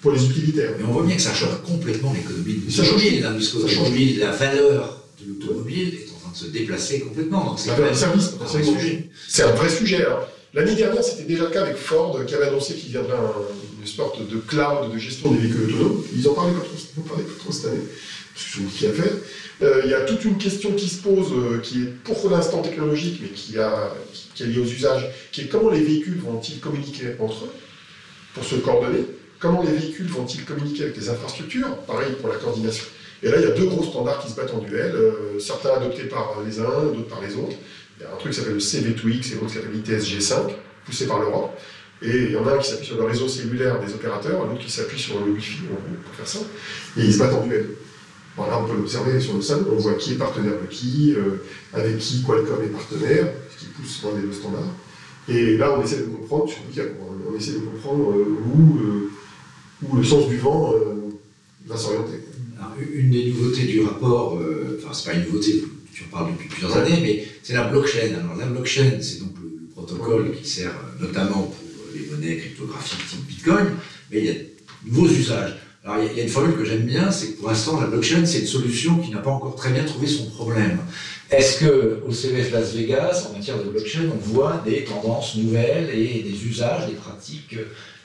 [0.00, 0.72] pour les utilitaires.
[0.78, 3.22] Mais on voit bien que ça change complètement l'économie de Ça change l'automobile.
[3.22, 7.56] L'industrie Ça change automobile, la valeur de l'automobile est en train de se déplacer complètement.
[7.56, 9.10] C'est service, un vrai sujet.
[9.28, 10.04] C'est un vrai sujet.
[10.04, 13.32] Alors, L'année dernière, c'était déjà le cas avec Ford, qui avait annoncé qu'il viendrait un,
[13.80, 16.04] une sorte de cloud de gestion des véhicules autonomes.
[16.14, 17.80] Ils en parlaient pas trop, en pas cette année,
[18.32, 19.12] parce que a fait.
[19.62, 22.62] Euh, il y a toute une question qui se pose, euh, qui est pour l'instant
[22.62, 27.46] technologique, mais qui est liée aux usages, qui est comment les véhicules vont-ils communiquer entre
[27.46, 27.52] eux
[28.34, 29.06] pour se coordonner?
[29.40, 31.76] Comment les véhicules vont-ils communiquer avec les infrastructures?
[31.78, 32.86] Pareil pour la coordination.
[33.22, 35.70] Et là, il y a deux gros standards qui se battent en duel, euh, certains
[35.70, 37.56] adoptés par les uns, d'autres par les autres.
[37.98, 41.06] Il y a un truc qui s'appelle le CV2X et l'autre qui s'appelle ITSG5, poussé
[41.06, 41.58] par l'Europe.
[42.02, 44.60] Et il y en a un qui s'appuie sur le réseau cellulaire des opérateurs, l'autre
[44.60, 45.62] qui s'appuie sur le Wi-Fi,
[46.04, 46.40] pour faire ça.
[46.98, 47.66] Et ils se battent en duel.
[48.36, 51.42] Voilà, on peut l'observer sur le salon, on voit qui est partenaire de qui, euh,
[51.72, 54.74] avec qui Qualcomm est partenaire, ce qui pousse l'un des deux standards.
[55.28, 59.10] Et là, on essaie de comprendre, sur Wikia, on essaie de comprendre euh, où, euh,
[59.88, 60.74] où, le sens du vent
[61.66, 62.24] va s'orienter.
[62.92, 64.40] Une des nouveautés du rapport,
[64.78, 65.62] enfin, c'est pas une nouveauté,
[65.94, 68.14] tu en parles depuis plusieurs années, mais c'est la blockchain.
[68.18, 71.54] Alors, la blockchain, c'est donc le, le protocole qui sert notamment pour
[71.94, 73.66] les monnaies cryptographiques type Bitcoin,
[74.10, 74.46] mais il y a de
[74.86, 75.56] nouveaux usages.
[75.84, 78.24] Alors, il y, a, une formule que j'aime bien, c'est que pour l'instant, la blockchain,
[78.24, 80.78] c'est une solution qui n'a pas encore très bien trouvé son problème.
[81.30, 85.90] Est-ce que au CVF Las Vegas, en matière de blockchain, on voit des tendances nouvelles
[85.90, 87.56] et des usages, des pratiques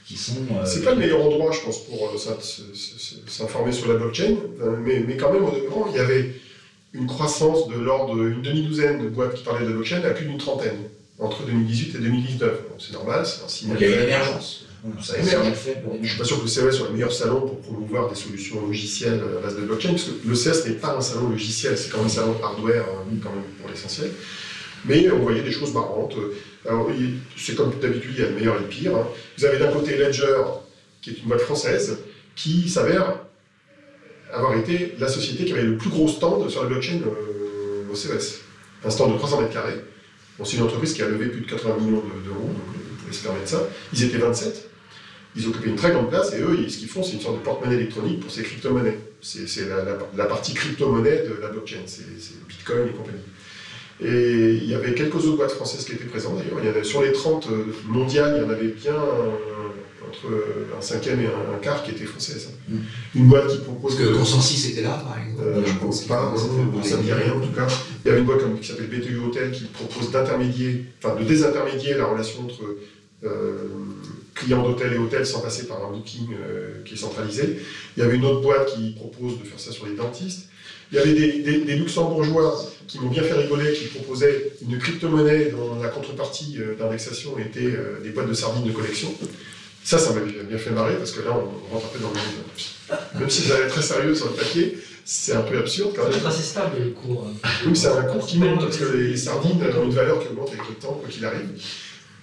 [0.05, 0.45] qui sont.
[0.51, 2.17] Euh, c'est pas le meilleur endroit, je pense, pour euh,
[3.27, 6.31] s'informer sur la blockchain, euh, mais, mais, quand même, au demeurant, il y avait
[6.93, 10.37] une croissance de l'ordre d'une demi-douzaine de boîtes qui parlaient de blockchain à plus d'une
[10.37, 10.77] trentaine,
[11.19, 12.51] entre 2018 et 2019.
[12.79, 13.77] c'est normal, c'est un signal.
[13.79, 14.65] il y a une émergence.
[15.01, 15.53] Ça émerge.
[15.65, 18.15] Je ne suis pas sûr que le CES soit le meilleur salon pour promouvoir des
[18.15, 21.77] solutions logicielles à base de blockchain, parce que le CES n'est pas un salon logiciel,
[21.77, 24.11] c'est quand même un salon hardware, hein, quand même pour l'essentiel.
[24.85, 26.15] Mais on voyait des choses marrantes.
[26.65, 26.89] Alors,
[27.35, 28.95] c'est comme d'habitude, il y a le meilleur et le pire.
[28.95, 29.07] Hein.
[29.37, 30.41] Vous avez d'un côté Ledger,
[31.01, 31.97] qui est une boîte française,
[32.35, 33.17] qui s'avère
[34.31, 37.95] avoir été la société qui avait le plus gros stand sur la blockchain euh, au
[37.95, 38.41] CES.
[38.85, 39.81] Un stand de 300 mètres carrés.
[40.37, 43.13] Bon, c'est une entreprise qui a levé plus de 80 millions d'euros, donc vous pouvez
[43.13, 43.67] se permettre ça.
[43.93, 44.69] Ils étaient 27.
[45.35, 47.43] Ils occupaient une très grande place et eux, ce qu'ils font, c'est une sorte de
[47.43, 48.99] porte-monnaie électronique pour ces crypto-monnaies.
[49.21, 49.67] C'est
[50.15, 52.05] la, partie crypto-monnaie de la blockchain, c'est
[52.47, 53.19] Bitcoin et compagnie.
[54.01, 56.85] Et il y avait quelques autres boîtes françaises qui étaient présentes d'ailleurs.
[56.85, 57.49] Sur les 30
[57.85, 58.95] mondiales, il y en avait bien
[60.09, 60.33] entre
[60.77, 62.49] un cinquième et un, quart qui étaient françaises.
[62.67, 62.77] Mm.
[63.15, 63.95] Une boîte qui propose.
[63.95, 66.33] Parce que Consensus était là, par exemple euh, Je ne pense pas,
[66.83, 67.67] ça ne dit rien en tout cas.
[68.03, 71.95] Il y avait une boîte qui s'appelle BTU Hotel qui propose d'intermédier, enfin de désintermédier
[71.95, 72.63] la relation entre
[73.23, 73.67] euh,
[74.33, 77.59] clients d'hôtel et hôtel sans passer par un booking euh, qui est centralisé.
[77.95, 80.49] Il y avait une autre boîte qui propose de faire ça sur les dentistes.
[80.91, 82.57] Il y avait des, des, des luxembourgeois
[82.89, 87.75] qui m'ont bien fait rigoler, qui proposaient une crypto-monnaie dont la contrepartie euh, d'indexation était
[87.75, 89.13] euh, des boîtes de sardines de collection.
[89.89, 92.13] Ça, ça m'avait bien fait marrer, parce que là, on rentre un peu dans le
[92.13, 93.19] monde.
[93.19, 96.11] Même si ça allait très sérieux sur le papier, c'est un peu absurde quand même.
[96.13, 97.25] C'est assez stable le cours.
[97.65, 100.49] Oui, c'est un cours qui monte, parce que les sardines ont une valeur qui augmente
[100.49, 101.47] avec le temps, quoi qu'il arrive.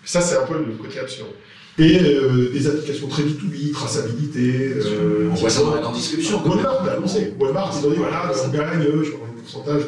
[0.04, 1.30] Ça, c'est un peu le côté absurde.
[1.76, 4.74] Et euh, des applications très B2B, traçabilité.
[4.76, 6.46] Euh, on voit ça dans la discussion.
[6.46, 7.34] Walmart l'a annoncé.
[7.36, 9.82] Walmart, ils ont dit voilà, on gagne, je crois, un pourcentage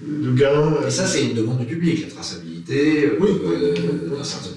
[0.00, 0.76] de, de gains.
[0.86, 3.10] Et ça, c'est une demande du public, la traçabilité.
[3.18, 4.16] Oui, euh, oui.
[4.16, 4.50] D'un certain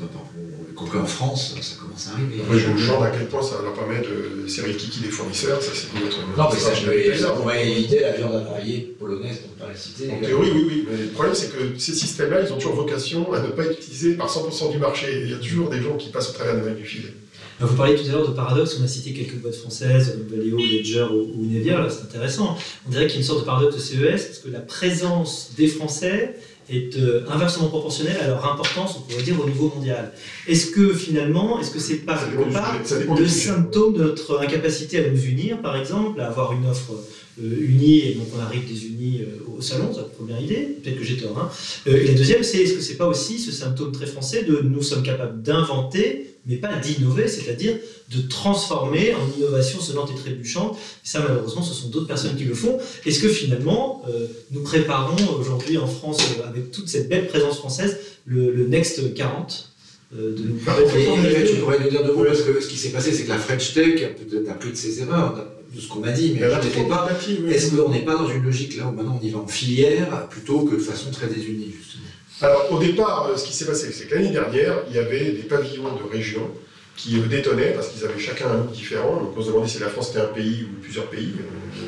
[0.74, 1.76] y compris en France, ça
[2.10, 2.44] à arriver.
[2.48, 5.10] Moi, je me demande à quel point ça leur permet de serrer le kiki des
[5.10, 6.18] fournisseurs, ça c'est une autre.
[6.38, 9.76] Non, mais ça, je ça pourrait éviter la viande avariée polonaise, pour ne pas la
[9.76, 10.12] citer.
[10.12, 10.88] En théorie, oui, oui.
[10.90, 13.80] Mais le problème, c'est que ces systèmes-là, ils ont toujours vocation à ne pas être
[13.80, 15.08] utilisés par 100% du marché.
[15.24, 17.14] Il y a toujours des gens qui passent au travers des mailles du filet.
[17.60, 21.06] Vous parliez tout à l'heure de paradoxe, on a cité quelques boîtes françaises, Valeo, Ledger
[21.12, 22.58] ou, ou Nevia, c'est intéressant.
[22.88, 25.52] On dirait qu'il y a une sorte de paradoxe de CES, parce que la présence
[25.56, 26.36] des Français
[26.70, 30.12] est euh, inversement proportionnelle à leur importance, on pourrait dire, au niveau mondial.
[30.48, 32.76] Est-ce que finalement, est-ce que c'est pas quelque part
[33.18, 36.94] le symptôme de notre incapacité à nous unir, par exemple, à avoir une offre
[37.42, 40.78] euh, unie, et donc on arrive des unis euh, au salon, c'est la première idée,
[40.84, 41.36] peut-être que j'ai tort.
[41.40, 41.50] Hein.
[41.88, 44.62] Euh, et la deuxième, c'est est-ce que c'est pas aussi ce symptôme très français de
[44.62, 47.78] nous sommes capables d'inventer, mais pas d'innover, c'est-à-dire
[48.14, 50.78] de transformer en innovation sonnante et trébuchante.
[50.78, 52.78] Et ça, malheureusement, ce sont d'autres personnes qui le font.
[53.06, 57.58] Est-ce que finalement, euh, nous préparons aujourd'hui en France, euh, avec toute cette belle présence
[57.58, 59.70] française, le, le Next 40
[60.16, 62.90] euh, de nous et, tu pourrais nous dire de vous, parce que ce qui s'est
[62.90, 66.00] passé, c'est que la French Tech a peut-être appris de ses erreurs, de ce qu'on
[66.00, 67.10] m'a dit, mais je n'étais pas.
[67.50, 70.28] Est-ce qu'on n'est pas dans une logique là où maintenant on y va en filière
[70.30, 72.04] plutôt que de façon très désunie, justement?
[72.44, 75.44] Alors, au départ, ce qui s'est passé, c'est que l'année dernière, il y avait des
[75.44, 76.52] pavillons de région
[76.98, 79.16] qui détonnaient parce qu'ils avaient chacun un look différent.
[79.16, 81.32] Donc on se demandait si la France était un pays ou plusieurs pays.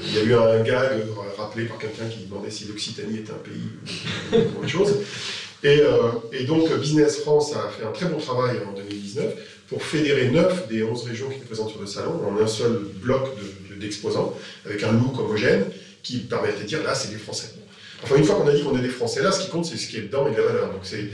[0.08, 1.03] Il y a eu un gag
[1.38, 3.70] rappelé par quelqu'un qui demandait si l'Occitanie était un pays
[4.32, 4.95] ou autre chose.
[5.62, 9.34] Et, euh, donc Business France a fait un très bon travail en 2019
[9.68, 12.80] pour fédérer 9 des 11 régions qui étaient présentes sur le salon en un seul
[13.01, 13.28] bloc
[13.78, 14.34] d'exposants,
[14.64, 15.66] de, avec un look homogène
[16.01, 17.49] qui permettait de dire là c'est du français.
[18.04, 19.78] Enfin, une fois qu'on a dit qu'on est des Français, là, ce qui compte, c'est
[19.78, 20.72] ce qui est dedans et de la valeur.
[20.72, 21.10] Donc, c'est,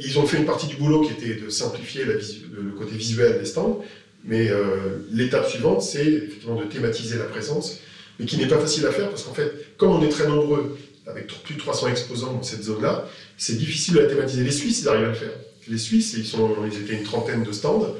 [0.00, 3.46] ils ont fait une partie du boulot qui était de simplifier le côté visuel des
[3.46, 3.82] stands,
[4.26, 7.78] mais euh, l'étape suivante, c'est effectivement de thématiser la présence,
[8.18, 10.76] mais qui n'est pas facile à faire parce qu'en fait, comme on est très nombreux,
[11.06, 14.42] avec plus de 300 exposants dans cette zone-là, c'est difficile la thématiser.
[14.42, 15.30] Les Suisses, ils arrivent à le faire.
[15.68, 17.94] Les Suisses, ils, sont, ils étaient une trentaine de stands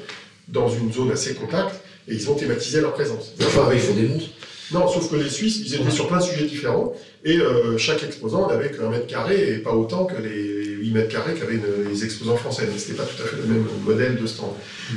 [0.49, 1.75] dans une zone assez compacte
[2.07, 3.33] et ils ont thématisé leur présence.
[3.41, 4.25] Enfin, ils font des montres.
[4.71, 6.93] Non, sauf que les Suisses, ils étaient sur plein de sujets différents
[7.23, 11.09] et euh, chaque exposant n'avait qu'un mètre carré et pas autant que les 8 mètres
[11.09, 11.59] carrés qu'avaient
[11.89, 12.65] les exposants français.
[12.65, 14.51] Donc, c'était pas tout à fait le même modèle de stand.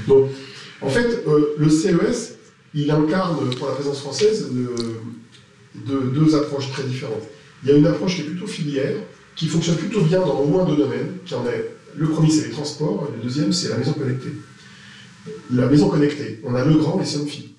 [0.08, 0.30] Donc,
[0.80, 2.36] en fait, euh, le CES,
[2.74, 4.48] il incarne pour la présence française
[5.74, 7.22] deux approches très différentes.
[7.62, 8.96] Il y a une approche qui est plutôt filière,
[9.36, 11.18] qui fonctionne plutôt bien dans au moins deux domaines.
[11.24, 14.32] Qui en est, le premier, c'est les transports, et le deuxième, c'est la maison connectée.
[15.52, 17.54] La maison connectée, on a le grand et Somfy.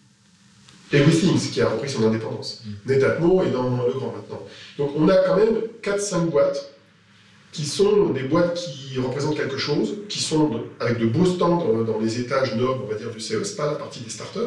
[0.93, 2.63] Everything, qui a repris son indépendance.
[2.65, 2.91] Mm.
[2.91, 4.41] Netatmo est dans le grand maintenant.
[4.77, 6.71] Donc on a quand même 4-5 boîtes
[7.51, 11.99] qui sont des boîtes qui représentent quelque chose, qui sont avec de beaux stands dans
[11.99, 14.39] les étages nobles, on va dire, du CES, pas la partie des startups,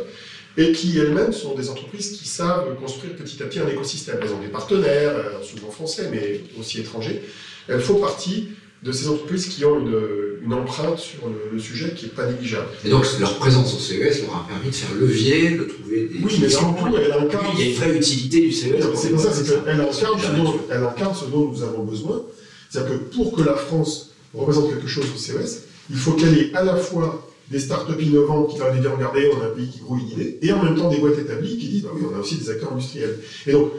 [0.57, 4.19] et qui elles-mêmes sont des entreprises qui savent construire petit à petit un écosystème.
[4.23, 7.23] Elles ont des partenaires, euh, souvent français, mais aussi étrangers.
[7.69, 8.49] Elles font partie
[8.85, 11.23] de ces entreprises qui ont une, empreinte sur
[11.53, 12.69] le, sujet qui n'est pas négligeable.
[12.85, 16.19] Et donc leur présence au CES leur a permis de faire levier, de trouver des.
[16.23, 17.47] Oui, mais surtout, elle incarne.
[17.55, 18.73] Il y a une vraie utilité du CES.
[18.95, 20.21] C'est pour ça, c'est qu'elle incarne,
[20.71, 22.23] elle incarne ce dont nous avons besoin.
[22.69, 26.55] C'est-à-dire que pour que la France représente quelque chose au CES, il faut qu'elle ait
[26.55, 29.81] à la fois des startups innovantes qui vont dire regardez, on a un pays qui
[29.81, 32.21] grouille d'idées, et en même temps des boîtes établies qui disent bah oui, on a
[32.21, 33.19] aussi des acteurs industriels.
[33.47, 33.71] Et donc,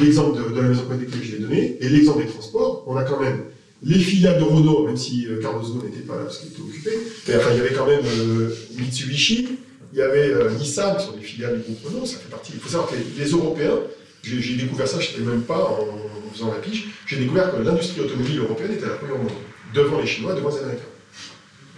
[0.00, 3.04] l'exemple de, la maison connectée que je l'ai donné, et l'exemple des transports, on a
[3.04, 3.44] quand même
[3.82, 6.62] les filiales de Renault, même si euh, Carlos Ghosn n'était pas là parce qu'il était
[6.62, 6.90] occupé,
[7.26, 9.58] mais enfin, il y avait quand même euh, Mitsubishi,
[9.92, 12.52] il y avait euh, Nissan, qui sont des filiales du groupe Renault, ça fait partie.
[12.54, 13.78] Il faut savoir que les, Européens,
[14.22, 17.60] j'ai découvert ça, je ne savais même pas en, faisant la piche, j'ai découvert que
[17.60, 19.32] l'industrie automobile européenne était la première au monde,
[19.74, 20.84] devant les Chinois, devant les Américains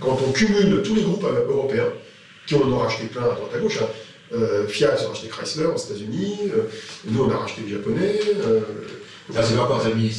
[0.00, 1.88] quand on cumule tous les groupes euh, européens,
[2.46, 3.86] qui en ont racheté plein à droite à gauche, hein,
[4.34, 6.62] euh, Fiat a racheté Chrysler aux États-Unis, euh,
[7.06, 8.20] nous on a racheté les Japonais.
[9.32, 10.10] ça c'est pas encore terminé,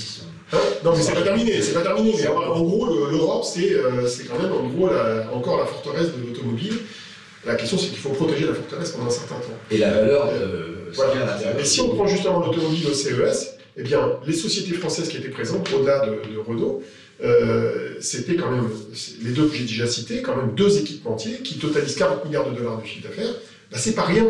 [0.54, 2.14] hein non, mais c'est pas terminé, c'est pas terminé.
[2.20, 4.90] Mais en, gros, l'Europe, c'est quand même en gros
[5.34, 6.74] encore la forteresse de l'automobile.
[7.46, 9.58] La question, c'est qu'il faut protéger la forteresse pendant un certain temps.
[9.70, 11.38] Et la valeur de voilà.
[11.60, 15.30] Et si on prend justement l'automobile au CES, eh bien, les sociétés françaises qui étaient
[15.30, 16.82] présentes, au-delà de, de Renault,
[17.24, 18.70] euh, c'était quand même,
[19.24, 22.58] les deux que j'ai déjà cités, quand même deux équipementiers qui totalisent 40 milliards de
[22.58, 23.34] dollars de chiffre d'affaires,
[23.72, 24.28] bah, c'est pas rien.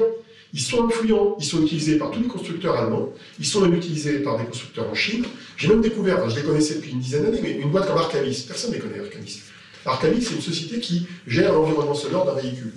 [0.53, 4.19] Ils sont influents, ils sont utilisés par tous les constructeurs allemands, ils sont même utilisés
[4.19, 5.25] par des constructeurs en Chine.
[5.57, 8.45] J'ai même découvert, je les connaissais depuis une dizaine d'années, mais une boîte comme Arcalis,
[8.47, 9.41] personne ne les connaît Arcalis.
[9.85, 12.73] Arcalis, c'est une société qui gère l'environnement sonore d'un véhicule.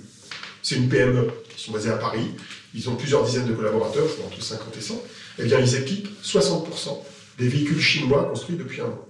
[0.61, 2.27] C'est une PME, ils sont basés à Paris,
[2.75, 5.01] ils ont plusieurs dizaines de collaborateurs, entre 50 et 100.
[5.39, 6.97] Eh bien, ils équipent 60%
[7.37, 9.05] des véhicules chinois construits depuis un an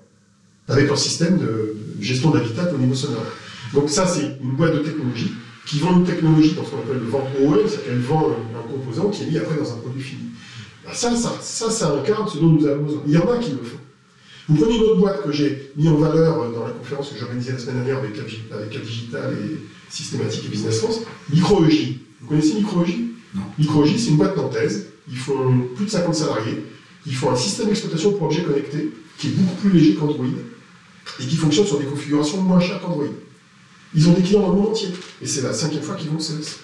[0.70, 3.26] avec leur système de gestion d'habitat au niveau sonore.
[3.74, 5.32] Donc ça, c'est une boîte de technologie
[5.70, 8.72] qui vend une technologie dans ce qu'on appelle le vent OE, c'est-à-dire qu'elle vend un
[8.72, 10.24] composant qui est mis après dans un produit fini.
[10.84, 13.02] Ben, ça, ça, ça, ça incarne ce dont nous avons besoin.
[13.06, 13.78] Il y en a qui le font.
[14.48, 17.52] Vous prenez une autre boîte que j'ai mis en valeur dans la conférence que j'organisais
[17.52, 18.24] la semaine dernière avec la,
[18.80, 19.60] Digital et
[19.92, 21.02] Systématique et Business France,
[21.32, 21.98] MicroEJ.
[22.22, 22.96] Vous connaissez MicroEJ
[23.36, 23.42] Non.
[23.96, 24.88] C'est une boîte nantaise.
[25.08, 26.64] Ils font plus de 50 salariés.
[27.06, 28.90] Ils font un système d'exploitation pour objets connectés
[29.20, 30.26] qui est beaucoup plus léger qu'Android
[31.20, 33.06] et qui fonctionne sur des configurations moins chères qu'Android.
[33.96, 34.90] Ils ont des clients dans le monde entier.
[35.22, 36.60] Et c'est la cinquième fois qu'ils vont au CES.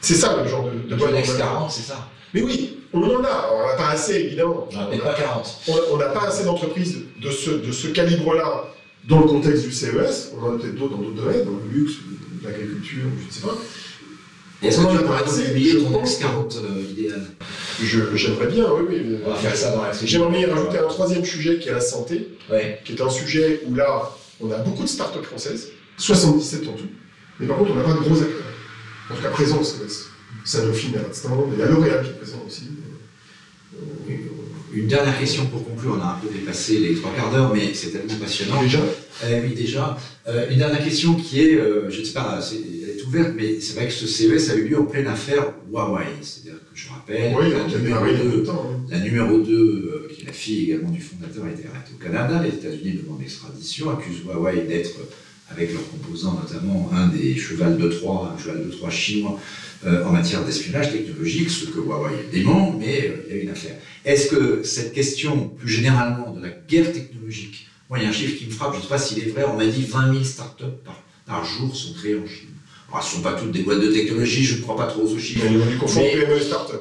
[0.00, 1.14] C'est ça le genre de, de boîte.
[1.14, 2.08] X40, c'est ça.
[2.34, 3.50] Mais oui, on en a.
[3.52, 4.68] On n'en a pas assez, évidemment.
[4.70, 5.60] On n'a pas 40.
[5.90, 8.64] On n'a pas assez d'entreprises de ce, de ce calibre-là
[9.08, 10.32] dans le contexte du CES.
[10.36, 11.94] On en a peut-être d'autres dans d'autres domaines, dans le luxe,
[12.44, 13.58] l'agriculture, je ne sais pas.
[14.62, 17.22] Est-ce que tu pourrais oublier ton X40 euh, idéal
[17.82, 19.18] J'aimerais bien, oui, oui.
[19.26, 21.80] On va faire ça dans la J'aimerais bien rajouter un troisième sujet qui est la
[21.80, 22.80] santé, ouais.
[22.84, 24.10] qui est un sujet où là,
[24.40, 25.70] on a beaucoup de startups françaises,
[26.02, 26.84] 77 en tout,
[27.38, 28.42] mais par contre, on n'a pas de gros acteurs.
[29.10, 30.08] En tout cas, présents au CES.
[30.44, 32.64] Sanofi, Meratstand, il y a L'Oréal qui est présent aussi.
[34.74, 37.74] Une dernière question pour conclure, on a un peu dépassé les trois quarts d'heure, mais
[37.74, 38.62] c'est tellement passionnant.
[38.62, 38.80] Déjà
[39.24, 39.98] euh, Oui, déjà.
[40.26, 43.60] Euh, une dernière question qui est, euh, je ne sais pas, elle est ouverte, mais
[43.60, 46.06] c'est vrai que ce CES a eu lieu en pleine affaire Huawei.
[46.22, 48.54] C'est-à-dire que je rappelle, la, numéro 2, hein.
[48.88, 52.42] la, numéro 2, qui est la fille également du fondateur, a été arrêtée au Canada.
[52.42, 54.96] Les États-Unis demandent l'extradition, accusent Huawei d'être,
[55.56, 59.38] avec leurs composants notamment, un des chevals de Troie, un cheval de Troie chinois
[59.84, 63.50] euh, en matière d'espionnage technologique, ce que Huawei dément, mais euh, il y a une
[63.50, 63.76] affaire.
[64.04, 68.12] Est-ce que cette question, plus généralement, de la guerre technologique, moi il y a un
[68.12, 70.12] chiffre qui me frappe, je ne sais pas s'il est vrai, on m'a dit 20
[70.12, 72.48] 000 startups par, par jour sont créées en Chine.
[72.90, 75.02] Alors, ce ne sont pas toutes des boîtes de technologie, je ne crois pas trop
[75.02, 75.46] aux chiffres.
[75.48, 76.72] Mais, mais, start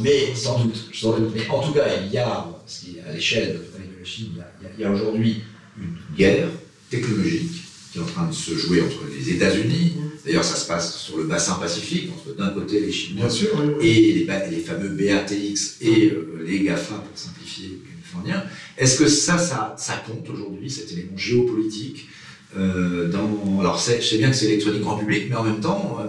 [0.00, 1.32] mais sans doute, sans doute.
[1.34, 4.70] Mais en tout cas, il y a, à l'échelle de la Chine, il y a,
[4.78, 5.42] il y a aujourd'hui
[5.78, 6.48] une guerre
[6.88, 9.94] technologique qui est en train de se jouer entre les États-Unis.
[10.24, 13.48] D'ailleurs, ça se passe sur le bassin Pacifique, entre d'un côté les Chinois Bien sûr,
[13.58, 13.88] oui, oui.
[13.88, 17.80] et les, les fameux BATX et euh, les GAFA, pour simplifier
[18.10, 18.44] californiens.
[18.78, 22.08] Est-ce que ça, ça, ça compte aujourd'hui, cet élément géopolitique
[22.56, 23.60] euh, dans...
[23.60, 26.04] Alors, je sais bien que c'est électronique grand public, mais en même temps, euh,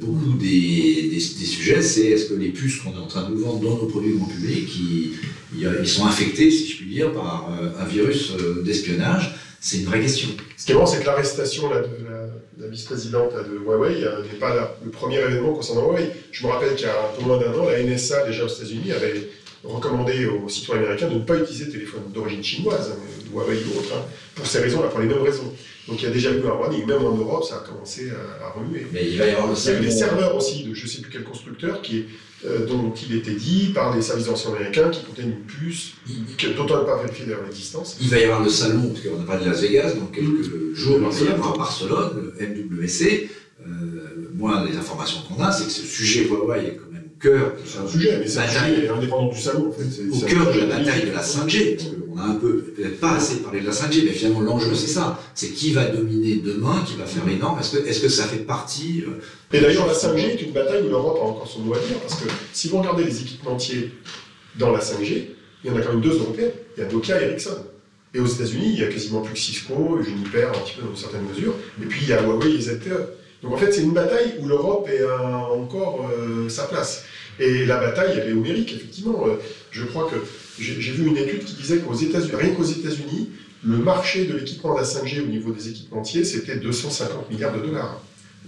[0.00, 3.60] beaucoup des, des- sujets, c'est est-ce que les puces qu'on est en train de vendre
[3.60, 7.84] dans nos produits grand public, ils, sont infectés, si je puis dire, par euh, un
[7.84, 9.34] virus euh, d'espionnage?
[9.60, 10.28] C'est une vraie question.
[10.56, 14.22] Ce qui est marrant, c'est que l'arrestation de la, de la vice-présidente de Huawei euh,
[14.22, 16.10] n'est pas le premier événement concernant Huawei.
[16.32, 18.48] Je me rappelle qu'il y a un peu moins d'un an, la NSA, déjà aux
[18.48, 19.28] États-Unis, avait
[19.62, 22.98] recommandé aux citoyens américains de ne pas utiliser de téléphone d'origine chinoise, hein,
[23.34, 24.02] Huawei ou autre, hein,
[24.34, 25.52] pour ces raisons-là, pour les mêmes raisons.
[25.88, 28.46] Donc il y a déjà eu un warning, même en Europe, ça a commencé à,
[28.46, 28.86] à remuer.
[28.92, 31.02] Mais il va y avoir Il y avait des serveurs aussi de je ne sais
[31.02, 32.06] plus quel constructeur qui,
[32.46, 35.92] euh, dont il était dit par les services d'anciens américains qui contiennent une puce
[36.38, 37.96] que- dont on n'a pas vérifié d'ailleurs l'existence.
[38.00, 40.74] Il va y avoir le salon, parce qu'on a parlé de Las Vegas, dans quelques
[40.74, 43.28] jours, il va y avoir à Barcelone, le MWC.
[43.66, 46.78] Euh, moi, les informations qu'on a, c'est que ce sujet Huawei
[47.28, 49.84] cœur, C'est un sujet, mais c'est un sujet indépendant du salon en fait.
[49.90, 51.40] C'est- au cœur de la bataille de la politique.
[51.40, 51.76] 5G.
[51.76, 54.74] Parce qu'on a un peu, peut-être pas assez parlé de la 5G, mais finalement l'enjeu
[54.74, 55.18] c'est ça.
[55.34, 57.58] C'est qui va dominer demain, qui va faire les normes.
[57.60, 59.20] Est-ce que, ça fait partie euh,
[59.56, 61.98] Et d'ailleurs, la 5G est une bataille où l'Europe a encore son mot à dire,
[62.00, 63.90] parce que si vous regardez les équipementiers
[64.58, 65.30] dans la 5G,
[65.64, 66.50] il y en a quand même deux européens.
[66.76, 67.56] Il y a Nokia et Ericsson.
[68.16, 70.90] Et aux États-Unis, il y a quasiment plus que Cisco, Juniper, un petit peu dans
[70.90, 71.54] une certaine mesure.
[71.82, 72.90] Et puis il y a Huawei et ZTE.
[73.42, 77.04] Donc en fait, c'est une bataille où l'Europe est un- encore euh, sa place.
[77.40, 79.26] Et la bataille, elle est numérique, effectivement.
[79.26, 79.34] Euh,
[79.70, 80.16] je crois que
[80.58, 83.30] j'ai vu une étude qui disait qu'aux États-Unis, rien qu'aux États-Unis,
[83.66, 87.66] le marché de l'équipement de la 5G au niveau des équipementiers, c'était 250 milliards de
[87.66, 88.00] dollars.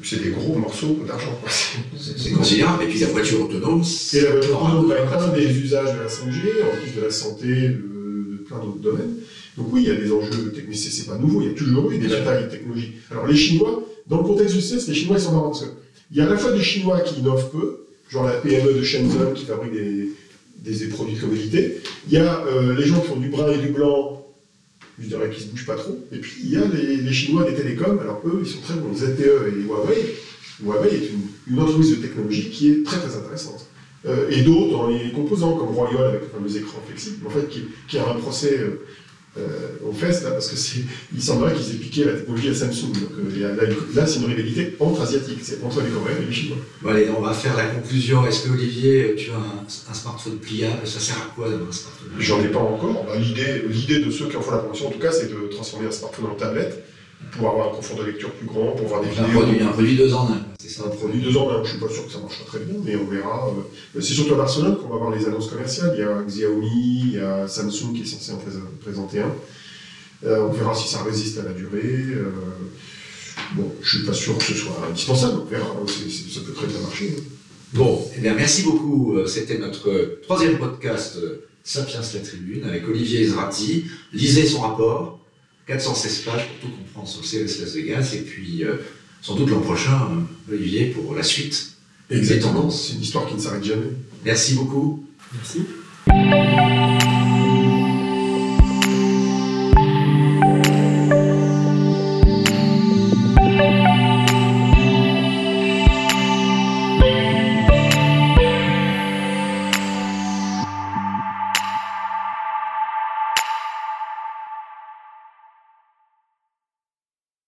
[0.02, 1.38] C'est des gros morceaux d'argent.
[1.48, 2.84] C'est c'est considérable.
[2.84, 3.82] Et puis la voiture autonome.
[4.12, 7.46] Et la voiture autonome un- des usages de la 5G, en plus de la santé,
[7.46, 9.14] de, de plein d'autres domaines.
[9.56, 11.54] Donc oui, il y a des enjeux techniques, c'est c'est pas nouveau, il y a
[11.54, 12.96] toujours eu des batailles technologiques.
[13.10, 15.70] Alors les Chinois, dans le contexte du CES, les Chinois ils sont marrants parce que
[16.10, 18.82] il y a à la fois des Chinois qui innovent peu, genre la PME de
[18.82, 20.10] Shenzhen qui fabrique des,
[20.58, 23.58] des, produits de commodité, il y a euh, les gens qui font du brun et
[23.58, 24.26] du blanc,
[24.98, 27.44] je dirais qu'ils se bougent pas trop, et puis il y a les, les Chinois
[27.44, 30.14] des télécoms, alors eux ils sont très bons, ZTE et Huawei.
[30.62, 33.66] Huawei est une, une entreprise de technologie qui est très très intéressante.
[34.06, 37.48] Euh, et d'autres dans les composants, comme Royal avec le fameux écran flexible, en fait,
[37.48, 38.86] qui, a un procès euh,
[39.84, 40.80] aux fesses, là, parce que c'est,
[41.14, 42.92] il semblerait qu'ils aient piqué la technologie à Samsung.
[42.92, 46.58] Donc euh, là, c'est une rivalité entre asiatiques, c'est entre les Coréens et les Chinois.
[46.82, 48.26] Bon, allez, on va faire la conclusion.
[48.26, 50.86] Est-ce que Olivier, tu as un, un smartphone pliable?
[50.86, 52.08] Ça sert à quoi d'avoir un smartphone?
[52.18, 53.04] J'en ai pas encore.
[53.06, 55.48] Bah, l'idée, l'idée de ceux qui en font la promotion, en tout cas, c'est de
[55.50, 56.84] transformer un smartphone en tablette
[57.32, 59.40] pour avoir un confort de lecture plus grand, pour voir des Un vidéos.
[59.40, 60.40] produit, un produit deux en un.
[60.58, 60.84] C'est ça.
[60.86, 63.04] un produit deux ans, je suis pas sûr que ça marchera très bien, mais on
[63.06, 63.48] verra.
[63.48, 65.92] Euh, C'est surtout à Barcelone qu'on va voir les annonces commerciales.
[65.96, 68.50] Il y a Xiaomi, il y a Samsung qui est censé en prés-
[68.82, 69.32] présenter un.
[70.24, 71.82] Euh, on verra si ça résiste à la durée.
[71.84, 72.30] Euh,
[73.54, 75.66] bon, je suis pas sûr que ce soit indispensable, on verra.
[75.86, 77.16] Ça peut très bien marcher.
[77.74, 79.16] Bon, eh bien, merci beaucoup.
[79.26, 81.18] C'était notre troisième podcast
[81.62, 83.84] Sapiens la Tribune avec Olivier Ezrati.
[84.12, 85.20] Lisez son rapport,
[85.66, 88.12] 416 pages pour tout comprendre sur CES Las Vegas.
[88.14, 88.76] Et puis, euh,
[89.20, 90.08] sans doute l'an prochain,
[90.48, 91.72] euh, Olivier, pour la suite.
[92.08, 92.52] Exactement.
[92.54, 92.86] tendances.
[92.88, 93.90] C'est une histoire qui ne s'arrête jamais.
[94.24, 95.04] Merci beaucoup.
[95.34, 95.62] Merci.